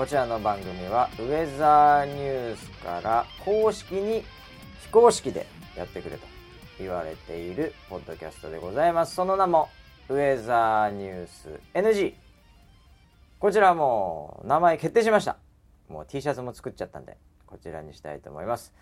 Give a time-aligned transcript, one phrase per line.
[0.00, 4.24] こちらの番組はウェザーニュースから公式に
[4.80, 5.46] 非公式で
[5.76, 6.26] やってくれと
[6.78, 9.14] 言われているポッドキャストでございます。
[9.14, 9.68] その名も
[10.08, 12.14] ウェザーニュース NG
[13.38, 15.36] こちらもう名前決定しました。
[15.90, 18.72] もう T シャツも作っちゃったんでこちらにしたいと思います、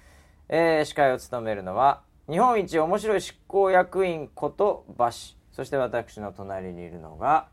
[0.49, 5.37] えー司会を務めるのは日本一面白い執行役員ことバシ。
[5.51, 7.49] そして私の隣にいるのが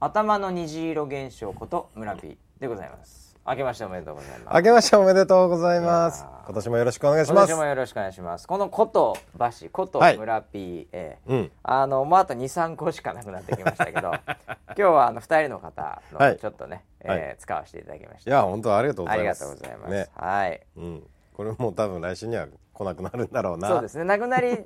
[0.00, 3.36] 頭の虹色現象こと村 P でございます。
[3.44, 4.54] 明けましておめでとうございます。
[4.54, 6.24] 明けましておめでとうございます。
[6.46, 7.48] 今年もよろしくお願いし今ます。
[7.50, 8.46] 年もよろしくお願いします。
[8.46, 10.16] このことバシことはい。
[10.16, 11.50] 村 P、えーうん。
[11.64, 14.12] あのもうあと23個しかなくなってきましたけど
[14.48, 16.38] 今日はあの2人の方のはい。
[16.38, 17.18] ちょっとね、はい。
[17.18, 18.30] えー使わせていただきました。
[18.30, 19.60] いや本当ありがとうごありがざいます。
[19.60, 20.08] とうございます、ね。
[20.14, 20.60] はい。
[20.76, 21.06] うん。
[21.34, 23.66] これもう多分来週には来なくなるんだろうな。
[23.66, 24.04] そうですね。
[24.04, 24.64] なくなり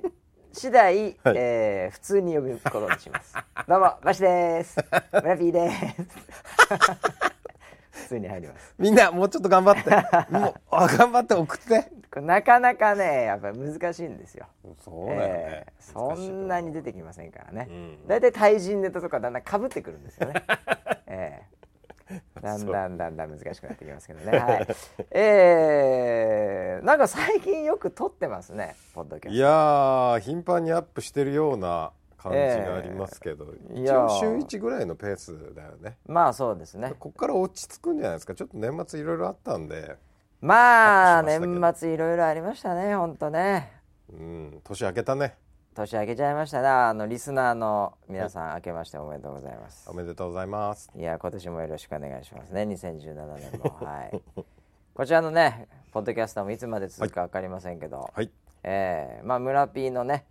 [0.53, 1.35] 次第、 はい。
[1.35, 3.33] えー普通に呼ぶことにします。
[3.67, 4.77] どうもバシです。
[5.11, 7.36] 村 P です
[8.03, 8.75] 普通に入ります。
[8.77, 9.89] みんなもうちょっと頑張って。
[10.31, 11.91] もうあ頑張って送って。
[12.21, 14.47] なかなかねやっぱり難しいんですよ。
[14.83, 15.25] そうだよね。
[15.27, 18.07] え、ーそんなに出てきませんからね、うん。
[18.07, 20.43] 大体対人ネタとかだんだんかぶってくるんですよね、
[21.07, 21.57] えー
[22.41, 24.37] だんだんだんだん難しくなってきますけどね。
[24.37, 24.67] はい。
[25.11, 29.37] えー、なんか最近よく撮ってますねポッドキャスト。
[29.37, 31.91] いやー頻繁にアップしてるような
[32.29, 33.97] 感じがありますけど、一いや。
[33.99, 34.25] ー応週
[34.57, 35.97] 1ぐらいのペースだよね。
[36.07, 36.93] まあそうですね。
[36.99, 38.35] こっから落ち着くんじゃないですか。
[38.35, 39.95] ちょっと年末いろいろあったんで。
[40.41, 41.41] まあ年
[41.75, 43.71] 末いろいろありましたね本当ね。
[44.11, 45.35] うん年明けたね。
[45.73, 46.67] 年明けちゃいましたね。
[46.67, 49.89] あのリスナーの皆さん明けましておめでとうございます。
[49.89, 50.91] おめでとうございます。
[50.95, 53.77] いや今年もよろしくお願いしますね2017年も。
[53.85, 54.21] はい。
[54.93, 58.31] こちらのねポッドキャストもいつまで続くか分かりませんけど、はい。
[58.63, 60.25] えーまあ村 P のね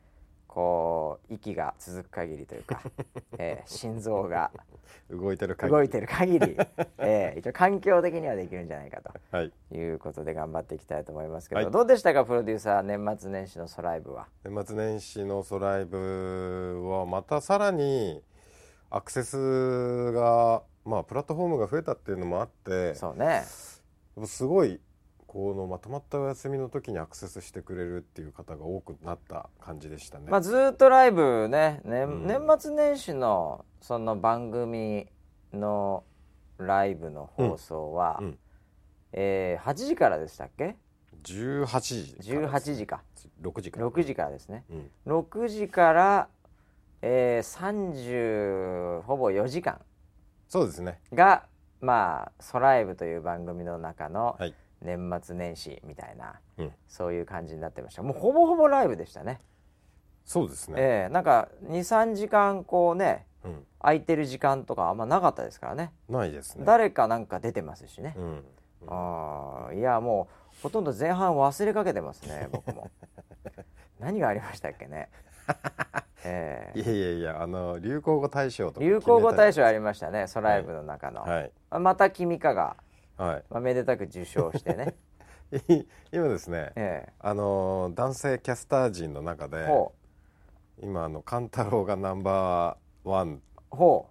[0.56, 2.80] こう息が続く限りというか、
[3.36, 4.50] えー心臓が
[5.12, 5.76] 動いてる限り。
[5.76, 6.56] 動いてる限り、
[6.96, 9.52] えー一応環境的にはできるんじゃないかとはい。
[9.70, 11.70] いうことで頑張っていきたいと思いますけど、はい。
[11.70, 14.28] どうでしたかプロデューサー年末年始のソライブは？
[14.46, 18.22] 年末年始のソライブはまたさらに
[18.88, 23.42] アクセスがまあプラットフォームが増えたっていうのもあってそうね。
[24.24, 24.80] すごい
[25.36, 30.30] このまとまったお休みの時にアクセスしてくれるっていう方が多くなった感じでしたね。
[30.30, 31.82] まあ、ずーっとライブね。
[31.84, 32.26] ね、うん。
[32.26, 35.06] 年末年始のその番組
[35.52, 36.04] の
[36.56, 38.26] ライブの放送は、うん。
[38.28, 38.38] うん。
[39.12, 40.74] えー8時からでしたっけ
[41.22, 43.02] ？18時から18時か。
[43.42, 43.88] 6時から。
[43.88, 44.64] 6時からですね。
[44.70, 45.18] うん。
[45.18, 46.28] 6時から、
[47.02, 49.82] えー、30ほぼ4時間。
[50.48, 50.98] そうですね。
[51.12, 51.44] が
[51.82, 56.72] まあ「ソライブ」という番組の中のはい年末年始みたいな、うん。
[56.88, 58.02] そういう感じになってました。
[58.02, 59.40] もうほぼほぼライブでしたね。
[60.24, 65.92] そうですね、ええなんか23時間こうねうん、空いてる時間とかあんまなかったですからね。
[66.08, 66.64] ないですね。
[66.66, 68.14] 誰かなんか出てますしね。
[68.16, 68.44] う、ん。
[68.88, 70.28] ああいやも
[70.58, 72.90] うほとんど前半忘れかけてますね僕も。
[74.00, 75.08] 何がありましたっけね。
[76.24, 76.78] ええ。
[76.80, 81.52] いやいやいやあの流行語大賞とか流行語大賞ありりましたねソライブの中の、はい。
[81.70, 82.76] あまた君かが、
[83.16, 84.94] はまあ、めでたく受賞してね。
[85.68, 89.92] い今ですねえあの男性キャスター陣の中えでほ
[90.82, 93.40] 今あの勘太郎がナンバーワン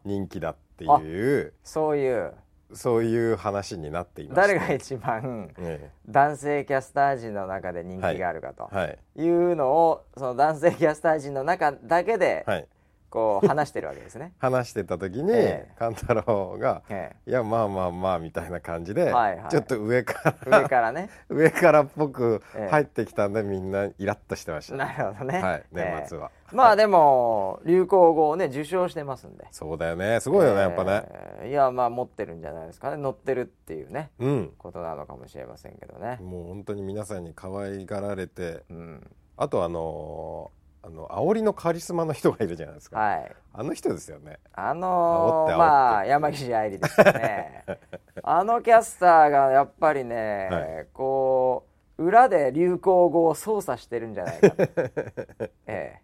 [0.05, 2.33] 人気だっていうそういう。
[2.73, 4.55] そういう話になっていまして。
[4.55, 8.99] 誰が一番え男性キャスター陣の中で人気があるかとえはい。
[9.23, 12.67] いうのをその男性キャスター陣の中だけではい
[13.15, 14.33] こう話してるわけですね。
[14.39, 15.73] 話してた時にええ。
[15.79, 19.49] 勘太郎がえ「いやまあまあまあ」みたいな感じではいはい。
[19.49, 21.09] ちょっと上かえ、ら上からね。
[21.29, 22.69] 上からっぽくええ。
[22.72, 24.75] 入ってきたんでみんなイラッとしてました。
[24.75, 25.41] なるほどね。
[25.41, 25.95] はいええ。
[26.01, 26.29] 年末は。
[26.51, 29.45] まあでも流行語をね受賞してますんで。
[29.51, 30.19] そうだよね。
[30.19, 31.03] すごいよねやっぱね。
[31.05, 32.97] ええいやまあ持ってるんじゃないですかね。
[32.97, 34.53] 乗ってるっていうねうん。
[34.57, 36.17] ことなのかもしれませんけどね。
[36.22, 39.09] もう本当に皆さんに可愛がられてうん。
[39.37, 40.51] あとあの
[40.85, 42.99] あの煽りのカリスマの人がいるじゃないですか。
[42.99, 43.35] はい。
[43.53, 44.37] あの人ですよね。
[44.53, 47.66] あのーまあ山岸愛理ですよね。
[48.22, 50.87] あのキャスターがやっぱりね、はい。
[50.93, 51.66] こ
[51.97, 54.64] う裏で流行語を操作してるんじゃないかと、
[55.66, 55.99] え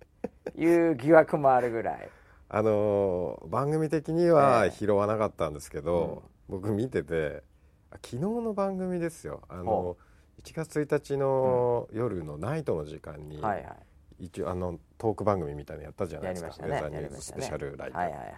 [0.57, 2.09] え、いう疑惑もあるぐらい。
[2.49, 7.43] あのー番組的にえはえ拾わなかったんですけど、僕見てて
[7.91, 9.41] あ昨日の番組ですよ。
[9.47, 9.97] あのほ
[10.41, 13.75] 1月1日の夜のナイトの時間に、はいはい。
[14.21, 16.67] 一応あのトーク番組みたいなのやったじゃないやですか。
[16.67, 16.73] ね。
[16.73, 18.31] ウェザーニューススペシャルライブ、はいはいはい。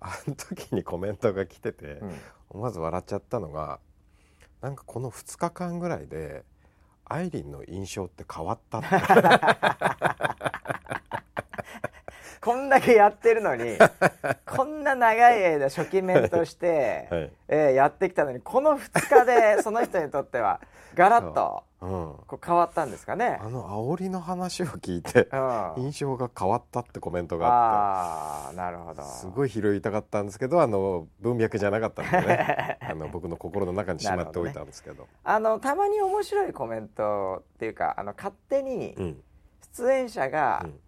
[0.00, 2.14] あの時にコメントが来てて、うん。
[2.50, 3.78] 思わず笑っちゃったのが
[4.62, 6.44] なんかこの2日間ぐらいで
[7.04, 8.88] アイリンの印象って変わったって。
[12.40, 13.76] こんだけやってるのに
[14.46, 17.32] こんな長い間初期面として、 はい。
[17.48, 20.60] えーやってきたのにこの2日でその人にとっては
[20.94, 21.90] ガラッとうん、
[22.26, 23.38] こう変わったんですかね？
[23.40, 23.48] あ。
[23.48, 25.28] の煽りの話を聞いて
[25.76, 29.02] うん、印象が変わったってコメントがあああなるほど。
[29.02, 32.78] ってすごい拾いたかったんですけどあの文脈じゃなかったんでね。
[32.82, 35.06] あの僕の心の中にしまっておいたんですけど。
[35.22, 39.22] あのたまに面白いコメントっていうかあの勝手にうん。
[39.76, 40.80] 出演者がうん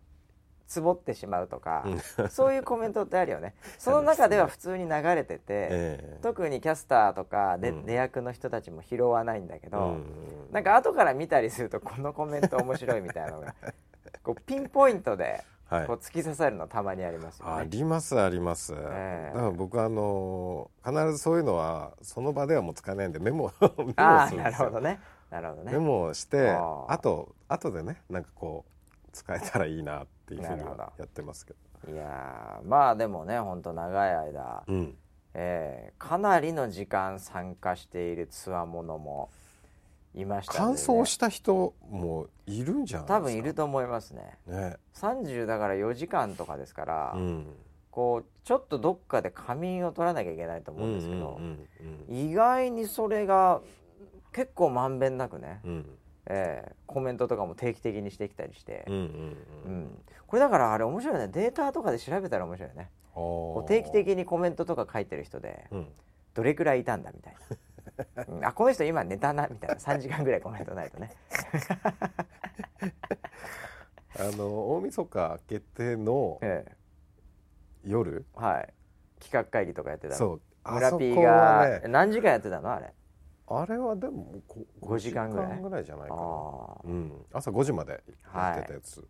[0.70, 1.84] つぼってしまうとか、
[2.18, 2.28] うん。
[2.30, 3.54] そういうコメントってあるよね。
[3.76, 6.18] その中では普通に流れてて、ええ。
[6.22, 7.86] 特にキャスターとかで、うん。
[7.86, 10.04] 出役の人たちも拾わないんだけど、うん
[10.52, 13.54] なんか後から見たりするとこのコメント面白いみたいなのが
[14.24, 15.86] こうピンポイントではい。
[15.86, 17.68] こう突き刺さるのたまにありますよあね。
[17.70, 19.34] りますあります、ええ。
[19.34, 24.42] だから僕はあの必ずそういうのはその場ではもう使えないんでメモ メモするんですよ。
[24.42, 25.00] なるほどね。
[25.30, 25.72] なるほどね。
[25.72, 31.54] メモをしてあと後でねなんかこう使えたらいいなっていうふうにやってますけ
[31.86, 31.92] ど。
[31.92, 34.96] いやーまあでもね本当長い間、うん。
[35.34, 39.30] えーかなりの時間参加しているつわものも
[40.14, 40.72] いましたね。
[40.74, 43.14] 燥した人もいるんじゃないですか？
[43.18, 44.38] 多分いると思いますね。
[44.46, 44.76] ね。
[44.94, 47.46] 30だから4時間とかですから、うん。
[47.90, 51.40] こうちょっとどっかで仮眠を取らなきゃいけないと思うんですけど、
[52.08, 53.60] 意外にそれが
[54.32, 55.86] 結構まんべんなくね、うん
[56.32, 58.84] えーコメントとかも定期的にしてきたりして。
[58.88, 59.72] うんうん、うん。
[59.72, 60.04] うん。
[60.26, 61.28] これだからあれ面白いね。
[61.28, 62.90] データとかで調べたら面白いよね。
[63.14, 65.86] こう定期的にコメントとか書いてる人でうん。
[66.34, 67.36] どれくらいいたんだみたい
[68.16, 68.44] な、 うん。
[68.44, 69.76] あこの人今寝たなみたいな。
[69.76, 71.10] 3時間ぐらいコメントないとね。
[74.18, 76.64] あの大晦日明けての え
[77.84, 78.26] 夜？
[78.36, 78.74] えはい。
[79.20, 80.18] 企画会議とかやってたの。
[80.18, 80.40] そう。
[80.64, 82.92] あ村そ P が、ね何時間やってたのあれ？
[83.50, 86.22] あれはでもこ5時間ぐらい？5時間ぐらいじゃないかな。
[86.22, 88.02] あうん、朝5時まで
[88.34, 89.04] やってたやつ、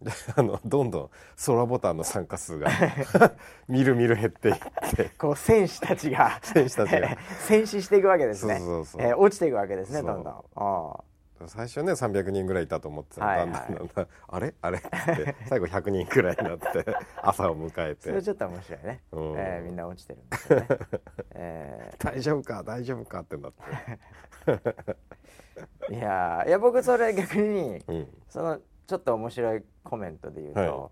[0.00, 1.10] であのどんどん
[1.46, 2.70] 空ボタンの参加数が
[3.68, 4.56] みるみる減っていっ
[4.94, 5.10] て。
[5.18, 7.16] こう戦士たちが選手たちが。
[7.46, 8.58] 戦死していくわけですね。
[8.58, 9.02] そうそうそう。
[9.02, 10.44] えー落ちていくわけですねどんどん。
[10.54, 11.00] あ
[11.48, 14.54] 最初ね300人ぐらいいたと思ってたら、はいだんだんだんだんあれ？
[14.60, 14.78] あれ？
[14.78, 16.66] って最後100人くらいになって
[17.22, 19.34] 朝を迎えあそれてちょっと面白いね、うん。
[19.36, 20.66] えーみんな落ちてるんですよね、
[21.34, 22.62] え大丈夫か？
[22.62, 23.20] 大丈夫か？
[23.20, 30.90] ってなって、ー いやーいや僕それ逆にうん、そのちょっと面白いコメントで言うと、は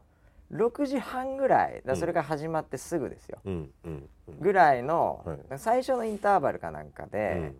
[0.52, 3.38] 6時半ぐらいだそれが始まってすぐですよ、
[4.40, 7.56] ぐらいの、は最初のインターバルかなんかうでん、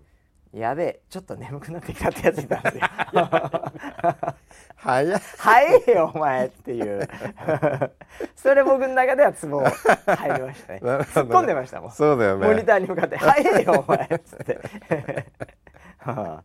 [0.53, 2.83] やべえちょっと眠くなってきたってやついたんですよ
[4.77, 5.21] 早い。
[5.39, 7.09] 早えよお前っていう。
[8.37, 10.81] それ僕の中ではツボ入りましたね。
[10.83, 11.93] 突っ込んでましたもん。
[11.93, 12.47] そうだよね。
[12.47, 14.59] モニターに向かって「早えよお前」っつって。
[15.99, 16.45] は あ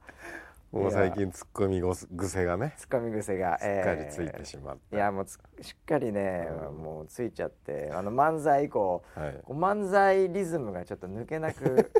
[0.72, 1.82] もう最近ツッコミ
[2.18, 2.74] 癖がね。
[2.78, 6.78] ツッコミ癖がしっかりついてしまって、いやもうつしっかりね、うん。
[6.78, 11.92] もうついちゃってあの漫才以降はい、漫才リズムがちょっと抜けなく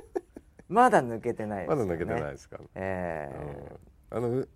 [0.70, 1.86] まだ抜けてないですよね。
[1.86, 2.58] まだ抜けてないですか？
[2.58, 3.78] ら、ええ。
[4.12, 4.50] うん、あのう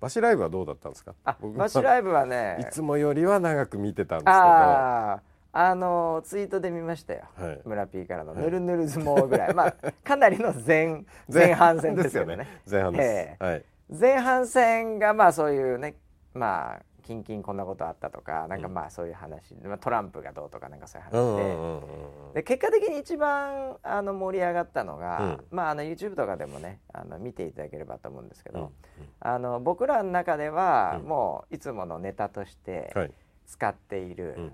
[0.00, 1.14] バシライブはどうだったんですか？
[1.56, 2.58] バシライブはね。
[2.60, 4.36] いつもよりは長く見てたんですけど。
[4.36, 5.22] ああ
[5.56, 7.60] あのツイートで見ましたよ、はい。
[7.64, 8.42] 村 P からの「はい。
[8.42, 12.44] ぬるぬる相撲」ぐらい、まあかなりの前 前半戦ですよね。
[12.68, 13.36] 前半です、え。
[13.38, 13.64] はい。
[13.88, 15.94] 前半戦がまあそういうね
[16.34, 25.56] まあキンキンこんなことあったとかなんかまあそういう話、まあ、トランプがどうとかなんかそういう話で,、で結果的に一番あの盛り上がったのが、うん。
[25.56, 29.06] まああの YouTube とかでもねあの見ていただければと思うんですけど、うん。
[29.20, 31.08] あの僕らの中ではうん。
[31.08, 33.10] もういつものネタとしてはい。
[33.46, 34.52] 使っている、うん。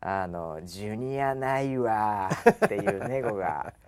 [0.00, 3.72] あのジュニアないわっていうネゴが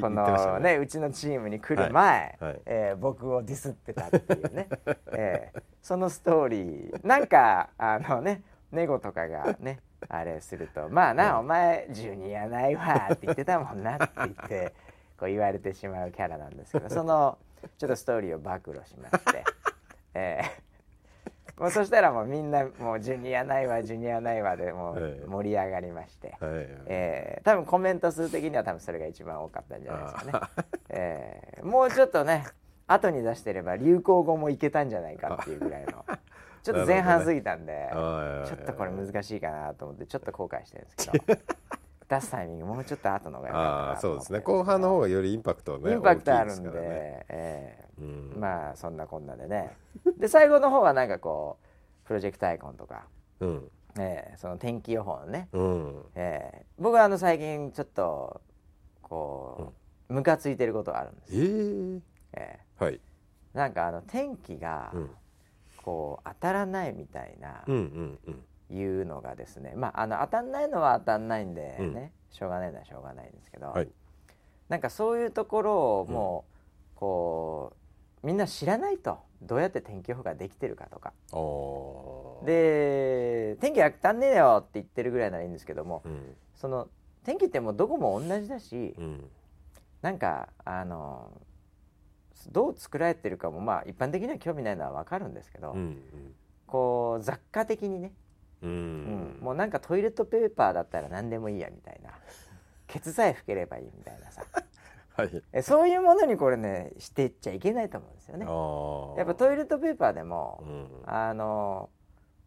[0.00, 2.50] このねうちのチームに来る前、はい。
[2.52, 2.60] はい。
[2.66, 4.68] えー僕をディスってたっていうね、
[5.12, 8.42] えーそのストーリーなんかあのね
[8.72, 14.74] ネゴとかがねあれすると「まあな、うんお前ジュニアないわ」って言ってたもんなって言って
[15.18, 17.38] こう言われてしまうキャラなんですけどその
[17.78, 19.44] ちょっとストーリーを暴露しまして、
[20.14, 20.67] えー
[21.58, 25.26] もうそしたらもうみんなもうジュニアないわジュニアないわでもうええ。
[25.26, 26.36] 盛り上がりまして。
[26.40, 26.66] はい。
[26.86, 30.32] えー多分コメント数的には多分それが一番多かったんじゃないですかね。
[30.90, 32.44] えーもうちょっとね
[32.86, 36.04] 後に出してれば流行語もいけたんじゃないかっていうぐらいの。
[36.62, 41.40] ちょっと前半過ぎたんで、はいちょっとこれ難しいかなと思ってちょっと後悔してるんですけど。
[42.08, 44.40] 出すタイミングもうちょっと後の方が良かったあなあそうですね。
[44.40, 47.26] 後半の方がよりインパクトねインパクトあるんでね。
[47.28, 47.87] え
[48.38, 49.76] まあそんなこんなでね。
[50.18, 51.58] で最後の方はなんかこ
[52.04, 53.06] うプロジェクトアイコンとか、
[53.40, 53.70] うん。
[53.98, 55.48] えーその天気予報のね。
[55.52, 56.04] うん。
[56.14, 58.40] えー僕はあの最近ちょっと
[59.02, 59.72] こ
[60.08, 62.02] うムカついてることがあるんですえー、
[62.34, 62.94] えはい。
[62.94, 63.00] ー
[63.54, 65.10] なんかあの天気がうん。
[65.84, 68.44] こう当たらないみたいなうんうんうん。
[68.70, 69.72] いうのがですね。
[69.74, 72.34] まああの当たんないのは当たんないんでね、うん。
[72.34, 73.90] しょうがないのはしょうがないんですけど、はい。
[74.68, 76.44] なんかそういうところをも
[76.94, 77.76] う、こう
[78.22, 79.18] みんな知らないと。
[79.40, 81.12] どうやって天気予報ができてるかとか。
[82.44, 86.36] で天気当たんねえよって言ってるぐらいならいいんですけどもうん。
[86.54, 86.88] その
[87.24, 89.24] 天気ってもうどこも同じだし、うん。
[90.02, 91.30] なんかあの
[92.50, 96.02] どう作られてるかもまあ一般的には興味ないのは分かるんですけど、うん
[96.66, 98.12] こう雑貨的にね、
[98.62, 98.70] うん。
[98.70, 99.38] ううん。
[99.40, 102.10] もうなんかトイレットペーパーだったら何でもいいやみたいな。
[102.88, 104.42] ケツさえ拭ければいいみたいなさ
[105.18, 105.42] はい。
[105.52, 108.46] えそういうものにこれねしていっちゃいけないと思うんですよね。
[109.18, 111.12] やっぱトイレットペーパーでもう、ん。
[111.12, 111.90] あの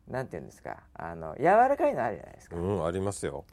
[0.08, 3.44] なんていうんですかあの柔らかいのあるじゃないですか、うんありますよ。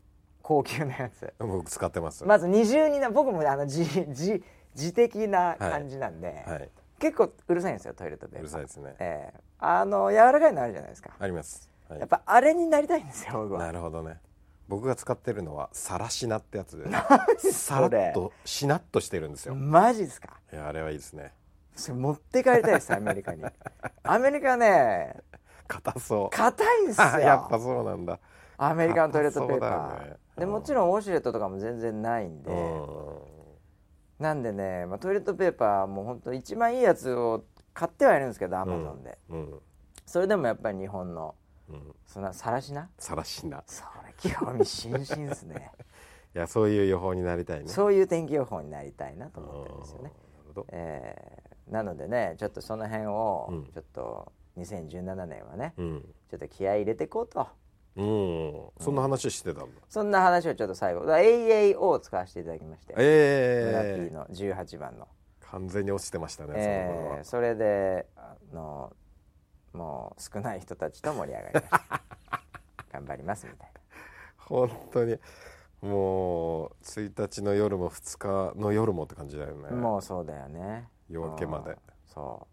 [0.40, 1.32] 高級なやつ。
[1.40, 2.24] 僕使ってます。
[2.24, 4.42] まず二重にな僕もあの自自
[4.74, 6.70] 自的な感じなんで、はい。
[7.00, 8.40] 結構うるさいんですよトイレットペーパー。
[8.40, 8.94] うるさいですね。
[9.00, 9.40] ええ。
[9.58, 11.68] あの柔らかいのあるじゃないですか、あります。
[11.88, 11.98] はい。
[11.98, 13.66] やっぱあれになりたいんですよ僕は。
[13.66, 14.20] なるほどね
[14.68, 16.84] 僕が使ってるのはさらしなってやつで。
[17.38, 19.54] そされらっとしなっとしてるんですよ。
[19.54, 20.38] マジですか？
[20.52, 21.32] いやあれはいいですね。
[21.74, 23.44] それ持って帰りたいですアメリカに。
[24.02, 25.16] アメリカね
[25.66, 26.30] 硬そう。
[26.30, 27.06] 硬いんですよ。
[27.06, 28.18] あやっぱそうなんだ。
[28.58, 30.16] アメリカのトイレットペーパ硬そうだよね。
[30.36, 33.18] ー、でもちろんウォシュレットとかも全然ないんで、うん。
[34.18, 39.60] なんでね、まあ、トイレットペーパーも本当一番いいやつを買ってはいるんですけどアマゾンで、うん。
[40.04, 41.34] それでもやっぱり日本の
[41.68, 41.94] うん。
[42.06, 42.88] そんなさらしな？
[42.98, 43.62] さらしな。
[43.66, 45.72] それ興味津々ですね。
[46.34, 47.68] いやそういう予報になりたいね。
[47.68, 50.14] そういう天気予報になりたいなと思ってるんですよね、なる
[50.46, 50.66] ほど。
[50.70, 53.64] えーなのでねちょっとその辺をうん。
[53.66, 56.14] ちょっと2017年はねうん。
[56.30, 57.46] ちょっと気合い入れていこうと。
[57.96, 58.84] うん。
[58.84, 59.74] そんな話してたん。
[59.74, 65.08] だそんな話をちょっと最後 AAO を使わせていただきまして、村え P の18番の、
[65.42, 68.92] え完全に落ちてましたねえーそれであの
[69.72, 72.02] もう少ない人たちと盛り上がりました。
[72.92, 73.72] 頑張りますみたい
[74.48, 75.18] 本当に。
[75.80, 79.70] もう1日の夜も2日の夜もって感じだよね。
[79.70, 80.88] な、もうそうだよね。
[81.08, 81.70] 夜明けまで。
[81.70, 81.76] うん
[82.06, 82.46] そ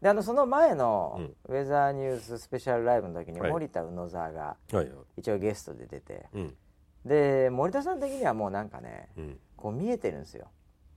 [0.00, 0.02] う。
[0.02, 1.14] であのその前の
[1.48, 1.56] うん。
[1.56, 3.50] ウェザーニューススペシャルライブの時にはい。
[3.50, 4.90] 森田宇野沢がはい。
[5.16, 6.26] 一応ゲストで出て。
[6.34, 6.56] うん。
[7.04, 9.38] で森田さん的にはもうなんかねうん。
[9.56, 10.48] こう見えてるんですよ。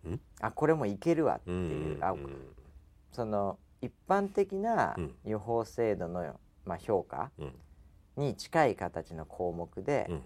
[0.07, 0.19] ん。
[0.41, 1.65] あこれもいけるわってうん。
[1.67, 2.55] いう、あうん。
[3.11, 5.15] その一般的なうん。
[5.25, 7.55] 予報精度の、まあ、評価うん。
[8.15, 10.21] に近い形の項目で、うん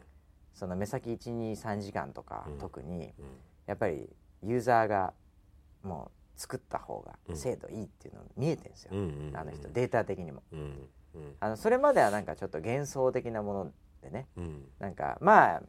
[0.53, 2.57] その目先123時間とか、うん。
[2.57, 3.25] 特にうん。
[3.67, 4.09] やっぱり
[4.43, 5.13] ユーザーが
[5.83, 7.37] もう作った方がうん。
[7.37, 10.43] 精度いいっていうの見えてるんですよ、うんうんあの人データ的にも。
[10.51, 10.59] うん。
[10.59, 11.35] うん。
[11.39, 14.65] あのそれまではなんかちょっと幻想的なものでねうん。
[14.79, 15.63] なんかまあ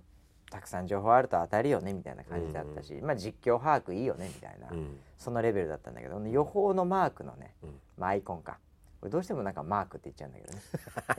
[0.50, 4.98] たくさん情報あると当たるよねみたいな感じだったし、まあ、実況把握いいよねみたいな、うん。
[5.16, 7.70] そのレベルだったんだけど予報のマークのね、うん。
[7.96, 8.58] まあ、アイコンか
[9.08, 10.60] どうしてもなんかマークって言っちゃうんだけどね、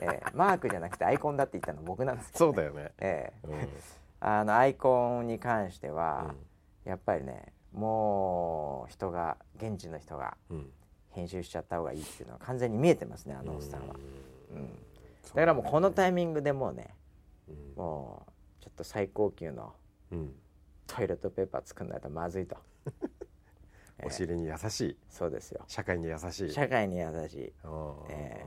[0.00, 2.92] えーマークじゃなくてアイコンだって言ったの僕なんですけど、そうだよね。
[2.98, 3.68] えーうん。
[4.20, 6.30] あのアイコンに関しては、
[6.84, 6.90] うん。
[6.90, 10.72] やっぱりねもう人が現地の人がうん。
[11.10, 13.94] 編集しちゃった方がいいっていうのは完全に見えてますねあのおっさんは、
[14.50, 14.56] うん。
[14.56, 14.68] うん。
[14.72, 16.94] だからもうこのタイミングでもうね
[17.48, 17.74] うん。
[17.76, 18.26] も
[18.60, 19.74] うちょっと最高級の
[20.10, 20.34] うん。
[20.86, 22.56] トイレットペーパー作んないとまずいと
[24.02, 24.96] お尻に優しい。
[25.08, 25.64] そうですよ。
[25.68, 26.50] 社会に優しい。
[26.50, 27.52] 社会に優しい。
[27.64, 28.44] うんえ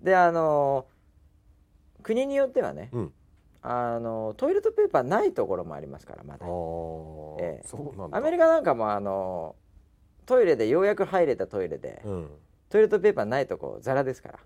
[0.00, 0.86] であの
[2.02, 3.12] 国によってはね、うん。
[3.62, 6.46] あのトイレットペーパーないところもありますからまだ。
[7.40, 7.68] ええ
[8.10, 9.54] アメリカなんかもあの
[10.26, 12.30] トイレでようやく入れたトイレで、うん。
[12.68, 14.38] トイレットペーパーないとこザラですから、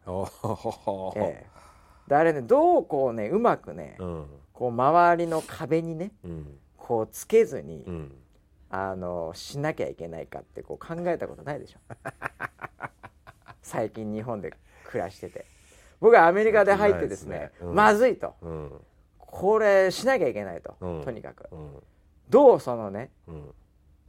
[1.16, 1.46] ええ
[2.08, 4.26] であれねどうこうねうまくね、うん。
[4.52, 6.58] こう周りの壁にねうん。
[6.76, 8.12] こうつけずに、うん
[8.70, 11.78] あのしなきゃいけないかってこう考えたことないでしょ。
[13.62, 14.52] 最近日本で
[14.84, 15.44] 暮らしてて。
[16.00, 17.52] 僕はアメリカで入ってですねね。
[17.60, 17.74] うん。
[17.74, 18.34] まずいと。
[18.42, 18.80] うん。
[19.18, 21.04] これしなきゃいけないと、うん。
[21.04, 21.48] とにかく。
[21.50, 21.82] うん。
[22.28, 23.54] どうそのねうん。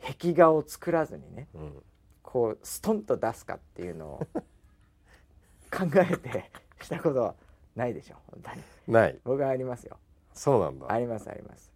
[0.01, 1.83] 壁画を作らずにねうん。
[2.23, 4.27] こうストンと出すかっていうのを
[5.71, 7.35] 考えてしたことは
[7.75, 8.63] ないでしょ本当に。
[8.87, 9.19] ない。
[9.23, 9.97] 僕はありますよ。
[10.33, 10.91] そうなんだ。
[10.91, 11.71] ありますあります。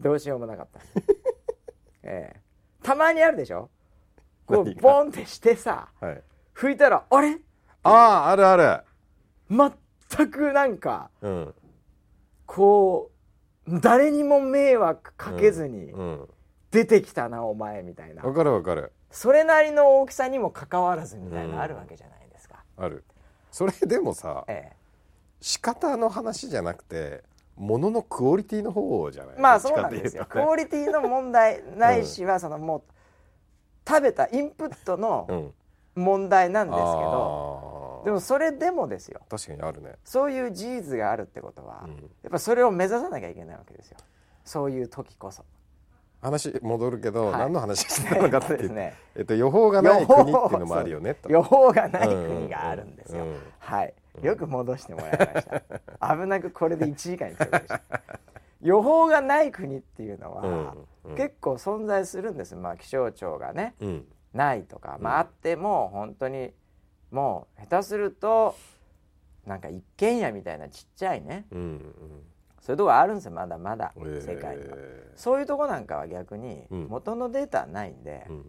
[0.00, 0.80] どうしようもなかった
[2.02, 2.40] ええ。
[2.82, 3.70] たまにあるでしょ？
[4.46, 4.80] こう何が？
[4.82, 6.22] ボンってしてさはい。
[6.54, 7.38] 拭いたらあれ？
[7.82, 8.84] あああるある。
[9.48, 11.54] 全くなんかうん。
[12.46, 13.10] こ
[13.66, 16.28] う誰にも迷惑かけずにうん
[16.70, 18.22] 出てきたな、お前みたいな。
[18.22, 18.92] わかるわかる。
[19.10, 23.04] それなりの大きさにもかかわらずみたいなあるわけじゃないですか、ある。
[23.50, 24.70] それでもさえ。
[25.40, 27.24] 仕方の話じゃなくて
[27.60, 29.34] もののクオリティの方じゃない？
[29.36, 30.26] え、まあそうなんですよ。
[30.28, 32.82] クオリティの問題ないしはそのもう
[33.86, 35.54] 食べたインプットのうん。
[35.96, 39.20] 問題なんですけどあでもそれでもですよ。
[39.28, 41.90] 確かにあるね、そういう事実があるってことは、うん。
[41.96, 43.98] やっぱそれを目指さなきゃいけないわけですよ。
[44.44, 45.44] そういう時こそ。
[46.22, 47.38] 話戻るけど、はい。
[47.40, 48.94] 何の話してたのかって ね。
[49.16, 51.28] えっと、予報がない国っていうのもあるよねと。
[51.32, 53.34] 予報がない国があるんですよ、うんうん。
[53.34, 53.40] うん。
[53.58, 55.62] はいよく戻してもらいました。
[56.16, 57.80] 危なくこれで1時間に来ました。
[58.60, 61.16] 予報がない国っていうのは、うんうん。
[61.16, 62.54] 結構存在するんです。
[62.56, 64.06] まあ気象庁がねうん。
[64.34, 66.52] ないとか、まああっても本当に
[67.10, 68.54] もう下手すると
[69.46, 72.24] なんか一軒家みたいなちっちゃいねうんうん。
[72.60, 73.32] そういうとこあるんですよ。
[73.32, 74.20] まだまだえー。
[74.20, 74.76] 世界には、
[75.16, 76.86] そういうとこなんかは逆にうん。
[76.88, 78.44] 元のデータはないんで、うんうん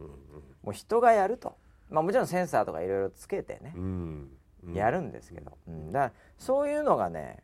[0.62, 1.58] もう人がやると、
[1.90, 3.74] まあ、もちろんセンサーとかいろいろつけてね。
[3.76, 4.30] う、んうん
[4.74, 5.92] やるんですけど、うん。
[5.92, 7.38] だからそういうのがね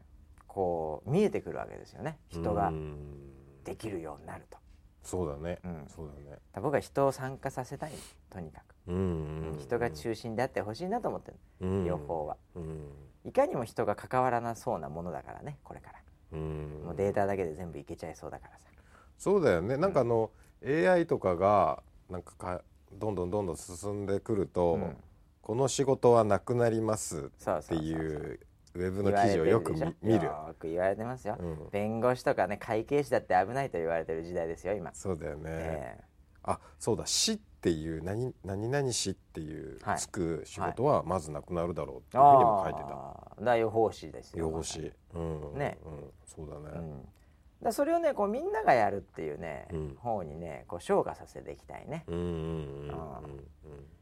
[0.48, 2.18] こう見えてくるわけですよね。
[2.30, 3.34] 人がうん。
[3.64, 4.58] できるようになると、
[5.04, 5.86] そうだね、うん。
[5.94, 6.38] そうだね。
[6.62, 7.92] 僕は人を参加させたい。
[8.30, 8.96] とにかく、うん。
[8.96, 9.52] うん。
[9.52, 11.86] うん人が中心であってほしいなと思ってる、うん。
[11.86, 12.38] 予報は。
[12.56, 12.90] うん。
[13.26, 16.00] いかにも人が関わらなそうなものだからねこれから、
[16.32, 16.82] うん。
[16.86, 18.68] もうデータだけで全部いけちゃいそうだからさ。
[19.18, 19.76] そうだよね。
[19.76, 20.32] なんかあの、
[20.66, 22.62] AI とかがなんかか
[22.94, 24.98] どんどんどんどん進んでくると、うん
[25.48, 28.38] この仕事はなくなりますっていう
[28.76, 30.26] ウェブの記事をよく見見る。
[30.26, 31.70] よく言われてますよ、うん。
[31.72, 35.98] 弁護士とかね会計士だって危ないと言われてる時代ですよ今、そうだよね、え
[36.44, 37.06] あそうだ。
[37.06, 43.46] 死っていう何何々死っていうはいつく仕事はまずなくなるだろうってえいうふうにも書いてた、あー。
[43.46, 47.04] だ予報士ですよ予報士、うん、ねうん、そうだうん、ね、
[47.62, 49.96] だそれをねこうみんながやるっていうね、うん。
[49.96, 52.04] 方にねこう昇華させていきたいね。
[52.08, 53.22] うん、うんうんあ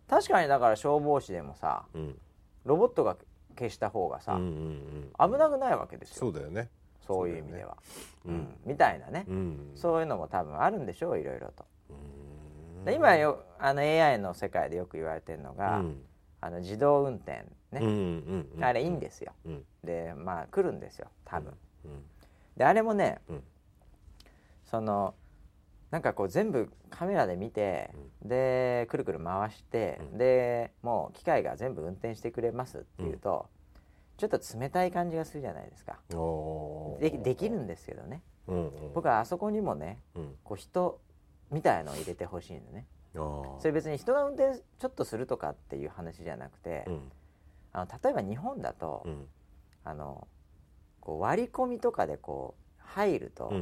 [0.09, 2.01] 確かにだから消防士でもさうん。
[2.01, 2.19] うん
[2.65, 3.15] ロボットが
[3.57, 5.31] 消した方がさ、うんうんうん。
[5.31, 6.15] 危なくないわけですよ。
[6.17, 6.69] そうだよね。
[7.05, 7.77] そういう意味では。
[8.25, 8.35] う、うん。
[8.37, 8.57] ん。
[8.65, 9.71] みたいなね、うん。
[9.75, 11.63] そういうのも多分あるんでしょういろいろと。
[12.91, 16.01] 今よあの AI の世界でよく言われてるのが、うん。
[16.41, 19.33] あの自動運転ね、うんうんうんあれいいんですよ。
[19.45, 19.63] うん。
[19.83, 21.53] でまあ来るんですよ多分。
[21.85, 22.03] うん。
[22.57, 23.43] であれもね、うん。
[24.65, 25.13] その
[25.91, 27.91] なんかこう全部カメラで見て、
[28.23, 30.17] でくるくる回して、うん。
[30.17, 33.47] でもう機械が全部運転してくれますっていうと、
[34.17, 35.99] ちょっと冷たい感じがするじゃないですか。
[36.99, 38.21] でできるんですけどね。
[38.47, 38.93] うんうん。
[38.93, 40.35] 僕はあそこにもねうん。
[40.43, 40.99] こう人
[41.51, 42.87] みたいのを入れてほしいのね。
[43.13, 47.11] それ別に人が運転ちょっとするとかっていう話じゃなくて、うん。
[47.71, 49.27] あの例えば日本だと、うん。
[49.83, 50.27] あの
[50.99, 53.53] こう割り込みとかでこう入ると、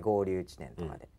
[0.00, 1.10] 合流地点とかで、うん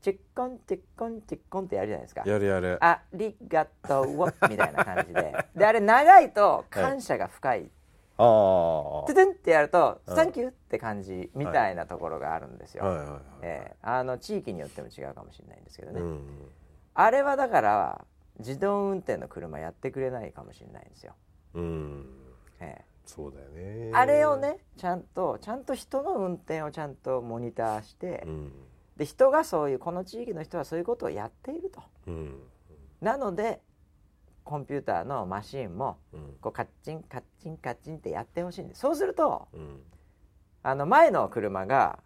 [0.00, 2.22] チェッコンチェッコンチェッコンってやるじゃないですか。
[2.26, 2.78] やるやる。
[2.84, 5.34] ありがとうわみたいな感じで。
[5.56, 7.70] であれ長いと感謝が深い。
[8.16, 10.14] ああトゥトゥンってやると「うん。
[10.14, 12.84] サンキュー」って感じみたいなところがあるんですよ。
[12.84, 13.20] はいはいはい。
[13.42, 13.76] ええ。
[13.82, 16.52] あの地域によっても違うかもしれないんですけどね、うん。
[16.94, 18.04] あれはだから
[18.38, 21.14] 自動運転の車やってくれないかもしれないんですよ。
[21.54, 22.06] うん。
[22.60, 22.84] ええ。
[23.06, 23.90] そうだよね。
[23.94, 28.52] あれをねちゃんとちゃんと人の運転をちゃんとモニターして、うん
[28.96, 31.82] で人がそういうこの地域の人はそういうことをやっていると。
[32.06, 32.40] うん。
[33.00, 33.60] なので
[34.44, 36.36] コンピューターのマシンもうん。
[36.40, 38.80] こうカッチンカッチンカッチンってやってほしいんです。
[38.80, 39.80] そうするとうん。
[40.62, 41.98] あの前の車が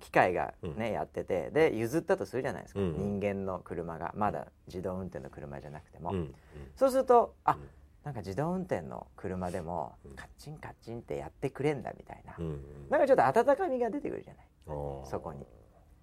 [0.00, 4.12] 機械がね、やっててで譲ったとするじゃないですか、うん人間の車が。
[4.14, 6.34] まだ自動運転の車じゃなくても、うん
[6.74, 7.68] そうするとあ、うん。
[8.04, 12.60] なんか自動運転の車でもカッチンカッチンってやってくれんだみたいな、うん
[12.90, 14.46] なんかちょっと温かみが出てくるじゃない。
[14.66, 15.46] そこに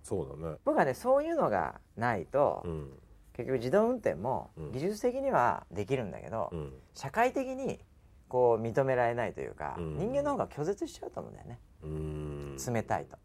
[0.04, 0.58] そうだね。
[0.66, 2.90] 僕はねそういうのがないと、うん。
[3.34, 4.72] 結局自動運転もうん。
[4.72, 6.74] 技術的にはできるんだけど、うん。
[6.94, 7.80] 社会的に
[8.28, 9.98] こう認められないというか、うん。
[9.98, 11.60] 人間の方が拒絶しちゃうと思うんだよね。
[11.84, 12.58] うん。
[12.58, 13.18] 冷たいと。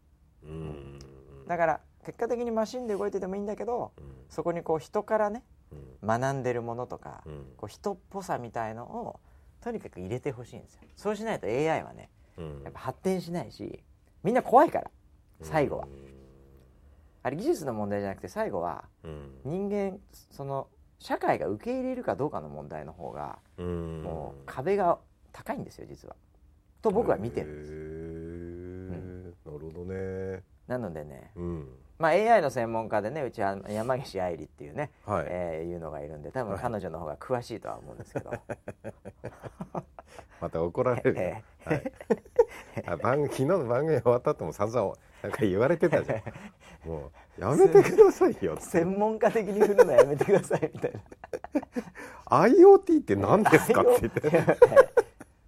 [0.43, 0.99] うん。
[1.47, 4.05] だから結果的にマシンで動いててもいいんだけどうん。
[4.29, 5.43] そこにこう人からね
[6.01, 6.07] うん。
[6.07, 7.45] 学んでるものとか、うん。
[7.57, 9.19] こう人っぽさみたいのを
[9.61, 10.81] とにかく入れてほしいんですよ。
[10.95, 12.61] そうしないと AI はねうん。
[12.63, 13.83] やっぱ発展しないし
[14.23, 14.89] みんな怖いから
[15.41, 15.87] 最後は、
[17.21, 19.39] あれ技術の問題じゃなくて最後はうん。
[19.43, 19.99] 人間
[20.31, 20.67] その
[20.99, 24.03] 社会が受け入れるかどうかの問題の方がうん。
[24.03, 24.99] もう壁が
[25.31, 26.15] 高いんですよ実は。
[26.81, 27.71] と僕は見てるんです。
[29.49, 30.43] なるほどね。
[30.67, 31.67] なのでね、うん。
[31.97, 35.25] まあ、AI の専門家でねうちは山岸愛理っていうね、はい。
[35.27, 36.61] えーいうのがいるんで多分はい。
[36.61, 38.31] 彼女の方が詳しいとは思うんですけど、
[40.39, 41.21] また怒られるよ。
[41.21, 41.91] えはい。
[42.87, 46.21] あ番組昨日の番組終わった後も散々なんか言われてたじゃん
[46.85, 50.99] もうやめてくださいよ専門家的に振るのやめてくださいみたいな。
[52.25, 54.01] IoT って何ですかって。
[54.01, 54.29] 言って。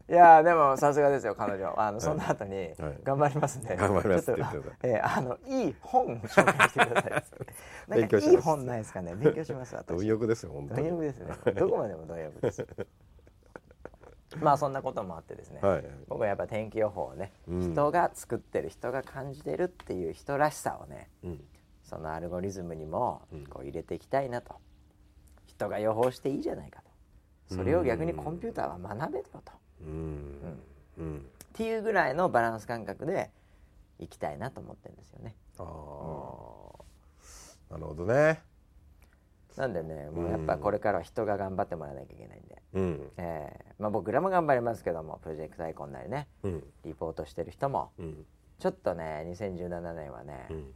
[0.09, 2.75] いやーでもさすがですよ彼女あのその後にはい。
[3.03, 4.87] 頑張りますんで、頑張りますって言ってた。
[4.87, 7.23] えーあのいい本紹介してください。
[7.87, 8.27] なん勉強します。
[8.27, 9.15] かいい本ないですかね。
[9.15, 9.97] 勉強します私。
[9.97, 10.81] 貪欲ですよ本当に。
[10.81, 11.53] 貪欲ですね。
[11.53, 12.65] どこまでも貪欲です
[14.39, 15.83] まあそんなこともあってですね、はい。
[16.07, 17.73] 僕はやっぱ天気予報をね、うん。
[17.73, 21.43] 人が作ってる人が感じてるっていう人らしさをねうん。
[21.83, 23.45] そのアルゴリズムにもうん。
[23.45, 24.55] こう入れていきたいなと。
[25.45, 26.81] 人が予報していいじゃないか
[27.49, 27.55] と。
[27.55, 29.41] それを逆にコンピューターは学べよと、
[29.81, 30.59] うん。
[30.97, 31.17] うん。
[31.17, 31.19] っ
[31.53, 33.29] ていうぐらいのバランス感覚で
[33.99, 35.35] いきたいなと思ってるんですよね。
[35.59, 35.65] ああ
[37.73, 38.41] なるほどね
[39.57, 43.11] なんでねもうやっぱこれからは人が頑張ってもらわなきゃいけないんで、うん。
[43.17, 46.27] えーまあ、僕らも頑張りますけどもプロジェクトアイコンなりね。
[46.43, 46.63] うん。
[46.83, 47.91] リポートしてる人も。
[47.97, 48.25] うん。
[48.59, 50.73] ちょっとね2017年はね、うん。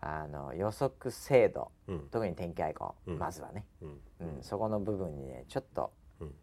[0.00, 1.70] あの予測精度。
[1.88, 2.08] うん。
[2.10, 3.18] 特に天気アイコン、うん。
[3.18, 3.88] まずはね、うん。
[4.36, 6.34] うん、そこの部分にねちょっとうん。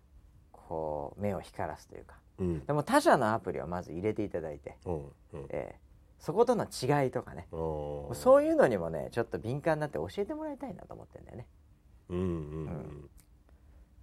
[0.52, 2.15] こう目を光らすというか。
[2.39, 2.65] うん。
[2.65, 4.78] でも他社のアプリをまず入れていただいて、
[5.50, 5.87] えー
[6.20, 7.48] そことの違いとかね。
[7.52, 11.48] そういうのにもねちょっと敏感になって教えてもらいたいなと思ってんだよね。
[12.10, 13.10] うんうん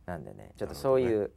[0.07, 1.33] なんでねちょっとそういう、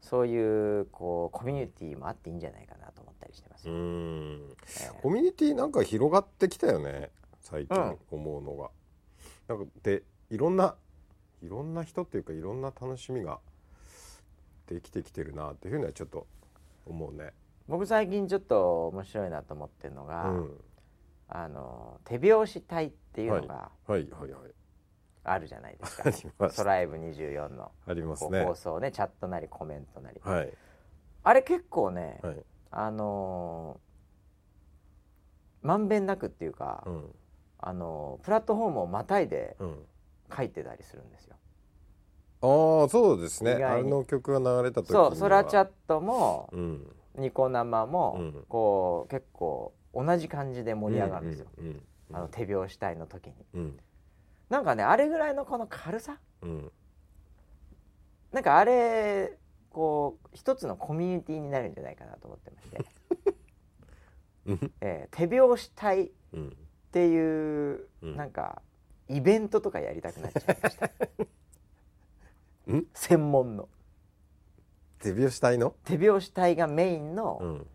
[0.00, 3.74] そういうこうコミュニティもあっていいんじゃないかなと思ったりしてます、うん。
[3.74, 4.90] うんえ。
[4.90, 7.66] ーコミュニティなんか広がってきたよね最うん。
[7.68, 8.70] 近思うのが、
[9.48, 10.74] なんかでいろんな
[11.42, 13.38] いろんな人っていうかいろんな楽しみが
[14.66, 16.26] できてきてるなっていうふうにはちょっと
[16.86, 17.32] 思うね
[17.68, 20.60] 僕最近ちょっと面白いなと思ってるのが、うん。
[21.28, 24.08] あの手拍子隊っていうのがはい。
[24.10, 24.30] はい。
[24.30, 24.52] はい。
[25.22, 26.56] あるじゃないですか、あります。
[26.56, 27.70] ソライブ24の。
[27.86, 28.44] ありますね。
[28.44, 30.52] 放送ねチャットなりコメントなり、はい。
[31.22, 32.44] あれ結構ね、はい。
[32.70, 33.90] あのー
[35.62, 37.14] まんべんなくっていうか、うん。
[37.58, 39.86] あのープラットフォームをまたいでうん。
[40.34, 41.36] 書いてたりするんですよ。
[42.42, 43.62] ああそうですね。
[43.64, 45.10] あの曲が流れた時には。
[45.10, 46.86] そうソラチャットもうん
[47.20, 48.44] ニコ生も、うん。
[48.48, 51.46] こう結構同じ感じで盛り上がるんですよ、
[52.12, 53.34] あの手拍子隊の時に。
[53.54, 53.78] うん。
[54.48, 56.18] なんかねあれぐらいのこの軽さ？
[56.42, 56.72] うん。
[58.32, 59.36] なんかあれ
[59.70, 62.84] こう一つのコミュニティになるんじゃないかなと思ってまして、
[64.46, 64.72] うん。
[64.82, 66.56] えー手拍子隊っうん。
[66.92, 68.16] ていう、うん。
[68.16, 68.62] なんか
[69.08, 70.86] イベントとかやりたくなっちゃいました。
[72.72, 72.86] ん？
[72.94, 73.68] 専門の
[75.00, 75.74] 手拍子隊の？
[75.84, 77.66] 手拍子隊がメインのうん。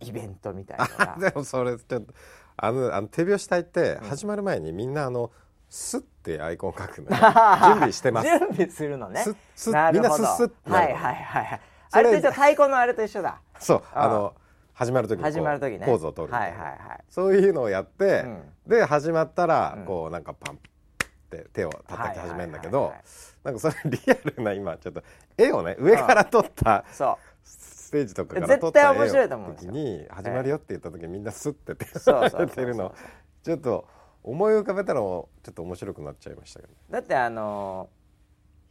[0.00, 2.12] イベントみたいなのが、でもそれちょっと
[2.56, 5.30] あのあの手拍子隊って始まる前にみんなあの
[5.70, 7.16] スッてアイコン書くのよ。
[7.64, 8.28] 準備してます。
[8.28, 9.22] 準備するのね。
[9.22, 10.22] スッスッみんなるほど。
[10.24, 11.60] なスッスッってはいはいはい
[11.92, 13.40] あれと一緒太鼓のあれと一緒だ。
[13.58, 14.08] そうああ。
[14.08, 14.34] の
[14.74, 15.86] 始まる時始まる時ね。
[15.86, 16.78] ポーズを取るはいはいはい。
[17.08, 18.42] そういうのをやって、うん。
[18.66, 19.84] で始まったら、うん。
[19.86, 20.58] こうなんかパン
[21.26, 23.44] って手を叩き始めるんだけどはいはいはいはい。
[23.44, 25.02] なんかそれリアルな今ちょっと
[25.36, 29.08] 絵をね上から撮ったそステージとかから撮った絵を
[29.54, 32.40] 時に始まるよって言った時にみんなスッて手をそうそうそうそう。
[32.42, 32.94] やってるの。
[33.42, 33.86] ちょっと
[34.24, 36.72] 思い浮かべたらちょっと面白くなっちゃいましたけど。
[36.90, 37.88] うだってあの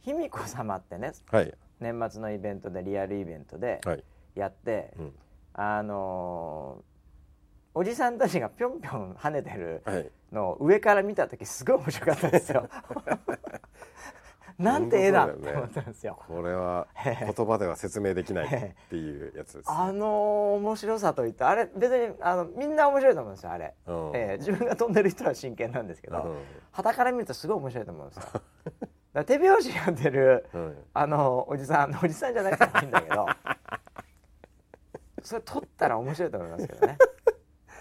[0.00, 1.54] 卑弥呼様ってねはい。
[1.80, 5.14] 年末のイベントでリアルイベントではい、やって、うん。
[5.54, 6.84] あの
[7.72, 12.68] おじさんたちがぴょんぴょん跳ねてるはい、のを上から見た時すごい面白かったですよ。
[14.58, 16.18] なんて絵だって思ったんですよ。
[16.26, 24.10] これは言葉では説明できないっていうやつです、あの面白さといってあれ別にあのみんな面白いと思うんですよあれ、うん。
[24.14, 26.38] えー自分が飛んでる人は真剣なんですけど、うん。
[26.72, 28.22] 旗から見るとすごい面白いと思うんですよ。
[29.12, 30.84] だ手拍子やってるうん。
[30.94, 33.26] あのおじさんおじさんじゃなくてもいいんだけど
[35.22, 36.98] それ撮ったら面白いと思いますけどね。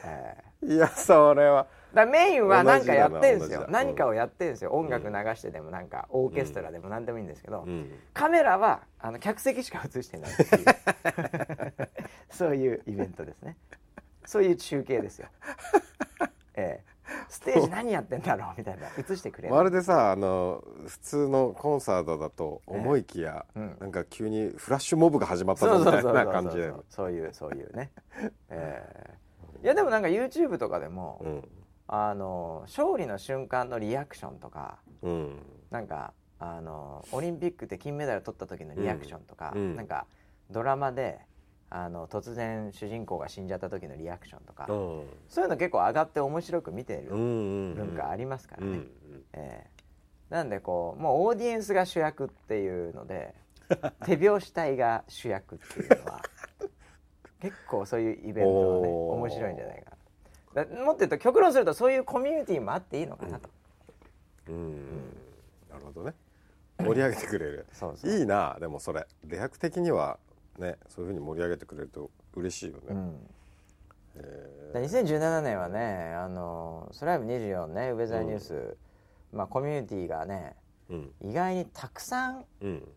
[0.03, 3.65] えーいやそれはだメインは何かやってんですよ。
[3.69, 4.71] 何かをやってんですよ。
[4.71, 7.89] 音楽流してでもなんかオーケストラでも何でもいいんですけど、うん。
[8.13, 11.87] カメラはあの客席しか映してないっていう。
[12.29, 13.55] そういうイベントですね。
[14.25, 15.27] そういう中継ですよ、
[16.55, 16.95] ええ。
[17.29, 18.87] ステージ何やってんだろうみたいな。
[18.97, 19.55] 映してくれる。
[19.55, 23.61] まるでさあの普通のコンサートだと思いきや、ええ。
[23.61, 23.77] うん。
[23.79, 27.91] なんか急にフラッシュモブが始まったみたいな感じでそうそういうそういうね、
[28.49, 29.63] ええ。
[29.63, 31.49] いやでもなんか YouTube とかでも、うん
[31.87, 35.37] あの勝利の瞬間のリアクションとかうん。
[35.71, 39.75] なんかあのオリンピックで金メダル取った時のリアクションとか、うん。
[39.75, 40.05] なんか
[40.49, 41.19] ドラマで
[41.69, 45.03] あの突然主人公が死んじゃった時のリアクションとか、うん。
[45.27, 49.69] そういうの結構上がって面白く見てる文化ありますからね、
[50.29, 53.35] なんでこうもうオーディエンスが主役っていうので
[54.05, 56.21] 手拍子隊が主役っていうのは
[57.39, 59.84] 結構そういうイベントはね 面白いんじゃないか
[60.55, 63.49] もっと言うと極論するとそういうコミュニティもあっていいのかなと、
[64.47, 64.75] うん
[65.69, 66.13] なるほどね。
[66.79, 67.65] 盛り上げてくれる。
[68.05, 69.05] いいなでもそれ。
[69.23, 70.17] 出役的には
[70.57, 73.29] ねそういうふうに盛り上げてくれると嬉しいよね、うん。
[74.15, 78.77] えで2017年はねあのソライブ24ねウェザーニュース、
[79.33, 81.29] まあコミュニティがねーうん。
[81.29, 82.87] 意外にたくさんうん。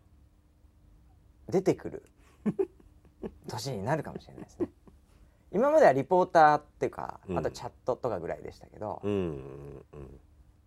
[1.49, 2.03] 出てくる
[3.49, 4.69] 年になるかもしれないですね
[5.53, 7.39] 今まではリポーターっていうかうん。
[7.39, 9.21] あとチャットとかぐらいでしたけど、うんうん
[9.93, 10.21] うん。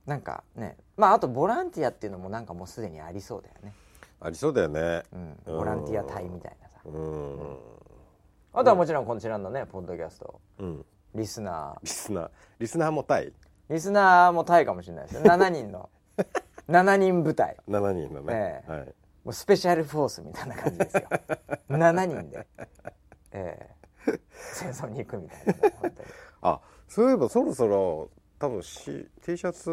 [0.05, 3.73] なんかねまああとボランティアっていうのもなんかもうすでにありそうだよね、
[4.19, 5.03] ありそうだよね。
[5.13, 6.79] うん、ボランティア隊みたいなさ。
[6.85, 7.57] うん。
[8.53, 10.41] あとはもちろんこちらのねポッドキャスト。
[10.59, 10.85] うん。
[11.13, 12.29] リスナリスナー。
[12.59, 13.27] リスナーもタイ。
[13.27, 13.33] ー
[13.69, 15.21] リスナーもタイかもしれないですよ。
[15.21, 15.89] 7人の。
[16.69, 18.71] 7人部隊7人のね、ええ。
[18.71, 18.85] はい。
[19.23, 21.03] もうスペシャルフォースみたいな感じですよ。
[21.69, 22.47] 7人で、
[23.31, 23.80] ええ
[24.31, 26.09] 戦争に行くみたいなね本当に
[26.41, 28.09] あそういえばそろそろ
[28.39, 29.69] 多分し T シャツ